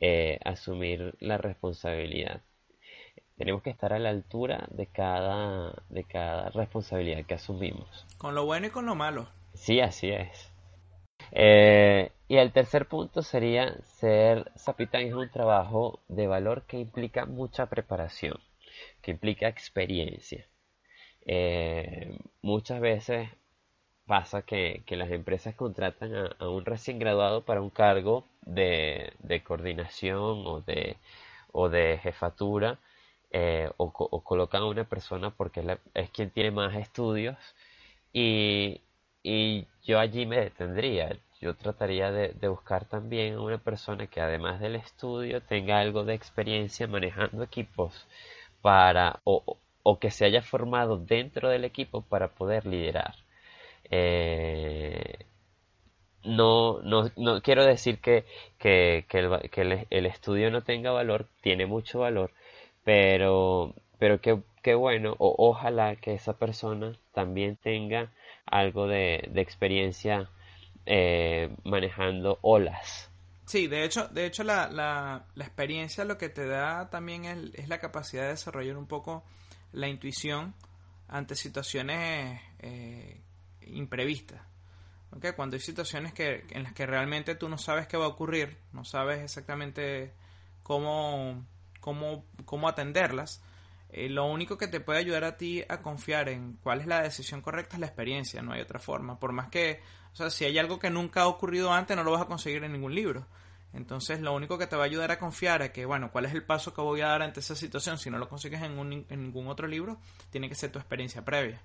eh, 0.00 0.38
asumir 0.46 1.14
la 1.20 1.36
responsabilidad. 1.36 2.40
Tenemos 3.36 3.62
que 3.62 3.68
estar 3.68 3.92
a 3.92 3.98
la 3.98 4.08
altura 4.08 4.66
de 4.70 4.86
cada, 4.86 5.74
de 5.90 6.04
cada 6.04 6.48
responsabilidad 6.50 7.26
que 7.26 7.34
asumimos. 7.34 8.06
Con 8.16 8.34
lo 8.34 8.46
bueno 8.46 8.68
y 8.68 8.70
con 8.70 8.86
lo 8.86 8.94
malo. 8.94 9.28
Sí, 9.52 9.80
así 9.80 10.08
es. 10.10 10.50
Eh, 11.32 12.12
y 12.32 12.38
el 12.38 12.50
tercer 12.50 12.88
punto 12.88 13.22
sería 13.22 13.76
ser 14.00 14.50
capitán 14.64 15.02
es 15.02 15.12
un 15.12 15.30
trabajo 15.30 16.00
de 16.08 16.26
valor 16.26 16.62
que 16.62 16.78
implica 16.78 17.26
mucha 17.26 17.66
preparación 17.66 18.40
que 19.02 19.10
implica 19.10 19.48
experiencia. 19.48 20.46
Eh, 21.26 22.16
muchas 22.40 22.80
veces 22.80 23.28
pasa 24.06 24.40
que, 24.42 24.82
las 24.88 25.10
empresas 25.10 25.54
contratan 25.54 26.14
a, 26.38 26.48
un 26.48 26.64
recién 26.64 26.98
graduado 26.98 27.44
para 27.44 27.60
un 27.60 27.68
cargo 27.68 28.24
de, 28.46 29.12
coordinación 29.44 30.44
o 30.46 31.68
de, 31.68 31.98
jefatura 32.02 32.78
eh, 33.30 33.70
o, 33.76 33.92
colocan 34.22 34.62
a 34.62 34.66
una 34.66 34.84
persona 34.84 35.28
porque 35.36 35.60
es, 35.92 36.10
quien 36.10 36.30
tiene 36.30 36.50
más 36.50 36.74
estudios 36.76 37.36
y, 38.10 38.80
yo 39.84 39.98
allí 39.98 40.24
me 40.26 40.40
detendría. 40.40 41.18
Yo 41.42 41.54
trataría 41.54 42.10
de, 42.12 42.28
de, 42.30 42.48
buscar 42.48 42.86
también 42.86 43.34
a 43.34 43.42
una 43.42 43.58
persona 43.58 44.06
que 44.06 44.20
además 44.20 44.60
del 44.60 44.76
estudio 44.76 45.42
tenga 45.42 45.80
algo 45.80 46.04
de 46.04 46.14
experiencia 46.14 46.86
manejando 46.86 47.42
equipos 47.42 48.06
para 48.62 49.20
o, 49.24 49.58
que 50.00 50.10
se 50.10 50.24
haya 50.24 50.42
formado 50.42 50.98
dentro 50.98 51.48
del 51.50 51.64
equipo 51.64 52.02
para 52.02 52.28
poder 52.28 52.66
liderar. 52.66 53.14
Eh, 53.90 55.26
no, 56.24 56.80
no, 56.82 57.10
no, 57.16 57.42
quiero 57.42 57.64
decir 57.64 57.98
que, 58.00 58.24
que, 58.58 59.04
el, 59.90 60.06
estudio 60.06 60.50
no 60.50 60.62
tenga 60.62 60.92
valor, 60.92 61.26
tiene 61.40 61.66
mucho 61.66 62.00
valor, 62.00 62.30
pero, 62.84 63.74
pero 63.98 64.20
qué, 64.20 64.74
bueno, 64.74 65.14
o 65.18 65.34
ojalá 65.38 65.96
que 65.96 66.14
esa 66.14 66.38
persona 66.38 66.92
también 67.12 67.56
tenga 67.56 68.12
algo 68.46 68.86
de, 68.86 69.30
experiencia 69.36 70.30
eh, 70.86 71.54
manejando 71.64 72.38
olas. 72.42 73.10
Sí, 73.46 73.66
de 73.66 73.84
hecho, 73.84 74.08
de 74.08 74.26
hecho 74.26 74.44
la, 74.44 74.68
la, 74.70 75.26
experiencia 75.36 76.04
lo 76.04 76.16
que 76.16 76.28
te 76.28 76.46
da 76.46 76.88
también 76.90 77.24
es, 77.24 77.68
la 77.68 77.78
capacidad 77.78 78.22
de 78.22 78.28
desarrollar 78.28 78.76
un 78.76 78.86
poco 78.86 79.24
la 79.72 79.88
intuición 79.88 80.54
ante 81.08 81.34
situaciones 81.34 82.40
eh, 82.60 83.20
imprevistas. 83.66 84.40
Cuando 85.36 85.56
hay 85.56 85.60
situaciones 85.60 86.14
que, 86.14 86.46
en 86.50 86.62
las 86.62 86.72
que 86.72 86.86
realmente 86.86 87.34
tú 87.34 87.48
no 87.48 87.58
sabes 87.58 87.86
qué 87.86 87.98
va 87.98 88.06
a 88.06 88.08
ocurrir, 88.08 88.56
no 88.72 88.84
sabes 88.84 89.20
exactamente 89.20 90.14
cómo, 90.62 91.44
cómo, 91.80 92.24
cómo 92.46 92.66
atenderlas, 92.66 93.42
eh, 93.92 94.08
lo 94.08 94.24
único 94.24 94.56
que 94.56 94.68
te 94.68 94.80
puede 94.80 94.98
ayudar 94.98 95.22
a 95.24 95.36
ti 95.36 95.62
a 95.68 95.82
confiar 95.82 96.30
en 96.30 96.54
cuál 96.62 96.80
es 96.80 96.86
la 96.86 97.02
decisión 97.02 97.42
correcta 97.42 97.76
es 97.76 97.80
la 97.80 97.86
experiencia, 97.86 98.40
no 98.40 98.52
hay 98.52 98.62
otra 98.62 98.78
forma. 98.78 99.20
Por 99.20 99.32
más 99.32 99.48
que, 99.48 99.80
o 100.12 100.16
sea, 100.16 100.30
si 100.30 100.46
hay 100.46 100.58
algo 100.58 100.78
que 100.78 100.88
nunca 100.88 101.22
ha 101.22 101.28
ocurrido 101.28 101.72
antes, 101.72 101.94
no 101.94 102.02
lo 102.02 102.12
vas 102.12 102.22
a 102.22 102.26
conseguir 102.26 102.64
en 102.64 102.72
ningún 102.72 102.94
libro. 102.94 103.26
Entonces, 103.74 104.20
lo 104.20 104.34
único 104.34 104.58
que 104.58 104.66
te 104.66 104.76
va 104.76 104.82
a 104.82 104.86
ayudar 104.86 105.10
a 105.10 105.18
confiar 105.18 105.60
es 105.62 105.70
que, 105.70 105.84
bueno, 105.84 106.10
cuál 106.10 106.24
es 106.24 106.32
el 106.32 106.44
paso 106.44 106.72
que 106.72 106.80
voy 106.80 107.02
a 107.02 107.08
dar 107.08 107.22
ante 107.22 107.40
esa 107.40 107.54
situación, 107.54 107.98
si 107.98 108.10
no 108.10 108.18
lo 108.18 108.28
consigues 108.28 108.62
en, 108.62 109.06
en 109.08 109.22
ningún 109.22 109.48
otro 109.48 109.66
libro, 109.66 109.98
tiene 110.30 110.48
que 110.48 110.54
ser 110.54 110.72
tu 110.72 110.78
experiencia 110.78 111.22
previa. 111.24 111.60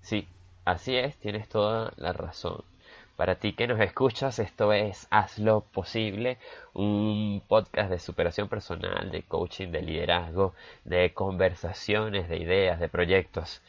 Sí, 0.00 0.26
así 0.64 0.96
es, 0.96 1.16
tienes 1.18 1.48
toda 1.48 1.92
la 1.96 2.12
razón. 2.12 2.64
Para 3.18 3.34
ti 3.34 3.52
que 3.52 3.66
nos 3.66 3.80
escuchas, 3.80 4.38
esto 4.38 4.72
es 4.72 5.08
Hazlo 5.10 5.62
Posible, 5.72 6.38
un 6.72 7.42
podcast 7.48 7.90
de 7.90 7.98
superación 7.98 8.48
personal, 8.48 9.10
de 9.10 9.24
coaching, 9.24 9.72
de 9.72 9.82
liderazgo, 9.82 10.54
de 10.84 11.12
conversaciones, 11.14 12.28
de 12.28 12.36
ideas, 12.36 12.78
de 12.78 12.88
proyectos. 12.88 13.60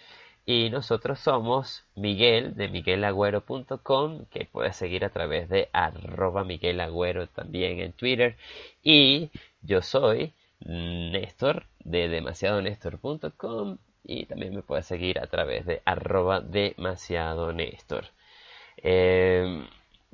Y 0.46 0.70
nosotros 0.70 1.20
somos 1.20 1.84
Miguel 1.96 2.54
de 2.56 2.68
miguelagüero.com, 2.68 4.26
que 4.30 4.46
puedes 4.46 4.76
seguir 4.76 5.04
a 5.04 5.10
través 5.10 5.50
de 5.50 5.70
arroba 5.74 6.44
miguelagüero 6.44 7.26
también 7.26 7.80
en 7.80 7.94
Twitter. 7.94 8.38
Y 8.84 9.32
yo 9.64 9.82
soy 9.82 10.32
Néstor 10.60 11.66
de 11.80 12.08
demasiadonestor.com 12.08 13.80
y 14.04 14.28
también 14.28 14.54
me 14.54 14.62
puedes 14.62 14.86
seguir 14.86 15.18
a 15.18 15.26
través 15.26 15.66
de 15.66 15.82
arroba 15.86 16.40
demasiado 16.40 17.52
Néstor. 17.52 18.06
Em, 18.84 19.68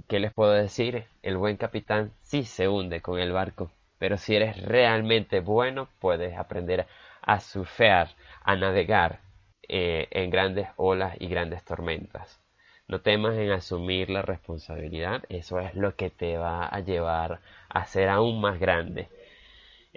¿Qué 0.08 0.20
les 0.20 0.34
puedo 0.34 0.52
decir? 0.52 1.06
El 1.24 1.38
buen 1.38 1.58
capitán 1.58 2.12
sí 2.22 2.44
se 2.44 2.68
hunde 2.68 3.02
con 3.02 3.20
el 3.20 3.32
barco, 3.32 3.72
pero 3.98 4.18
si 4.18 4.36
eres 4.36 4.62
realmente 4.64 5.40
bueno 5.40 5.88
puedes 6.00 6.38
aprender 6.38 6.86
a 7.22 7.40
surfear, 7.40 8.10
a 8.44 8.56
navegar 8.56 9.20
eh, 9.68 10.08
en 10.12 10.30
grandes 10.30 10.68
olas 10.78 11.16
y 11.20 11.28
grandes 11.28 11.64
tormentas. 11.64 12.40
no 12.88 13.02
temas 13.02 13.36
en 13.38 13.52
asumir 13.52 14.10
la 14.12 14.22
responsabilidad, 14.22 15.24
eso 15.30 15.60
es 15.60 15.76
lo 15.76 15.96
que 15.96 16.10
te 16.12 16.38
va 16.38 16.68
a 16.68 16.80
llevar 16.82 17.40
a 17.70 17.86
ser 17.86 18.10
aún 18.10 18.42
más 18.42 18.60
grande. 18.60 19.10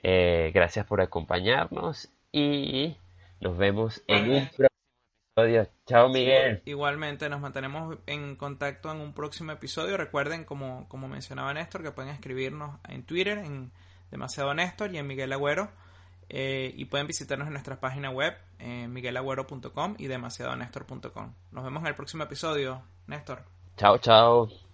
Eh, 0.02 0.50
gracias 0.54 0.86
por 0.86 1.00
acompañarnos 1.00 2.08
y 2.32 2.96
nos 3.40 3.56
vemos 3.58 4.02
en 4.08 4.30
un 4.30 4.48
próximo 4.48 4.67
episodio. 5.38 5.68
Chao 5.86 6.08
Miguel. 6.08 6.62
Igualmente 6.64 7.28
nos 7.28 7.40
mantenemos 7.40 7.98
en 8.06 8.36
contacto 8.36 8.90
en 8.90 9.00
un 9.00 9.12
próximo 9.12 9.52
episodio. 9.52 9.96
Recuerden, 9.96 10.44
como, 10.44 10.88
como 10.88 11.08
mencionaba 11.08 11.52
Néstor, 11.54 11.82
que 11.82 11.92
pueden 11.92 12.10
escribirnos 12.10 12.78
en 12.88 13.04
Twitter, 13.04 13.38
en 13.38 13.70
Demasiado 14.10 14.52
Néstor 14.54 14.94
y 14.94 14.98
en 14.98 15.06
Miguel 15.06 15.32
Agüero. 15.32 15.70
Eh, 16.30 16.74
y 16.76 16.84
pueden 16.86 17.06
visitarnos 17.06 17.46
en 17.46 17.54
nuestra 17.54 17.80
página 17.80 18.10
web, 18.10 18.34
eh, 18.58 18.86
miguelagüero.com 18.88 19.94
y 19.98 20.08
demasiadonestor.com. 20.08 21.32
Nos 21.52 21.64
vemos 21.64 21.82
en 21.82 21.86
el 21.86 21.94
próximo 21.94 22.24
episodio, 22.24 22.82
Néstor. 23.06 23.44
Chao, 23.76 23.96
chao. 23.98 24.67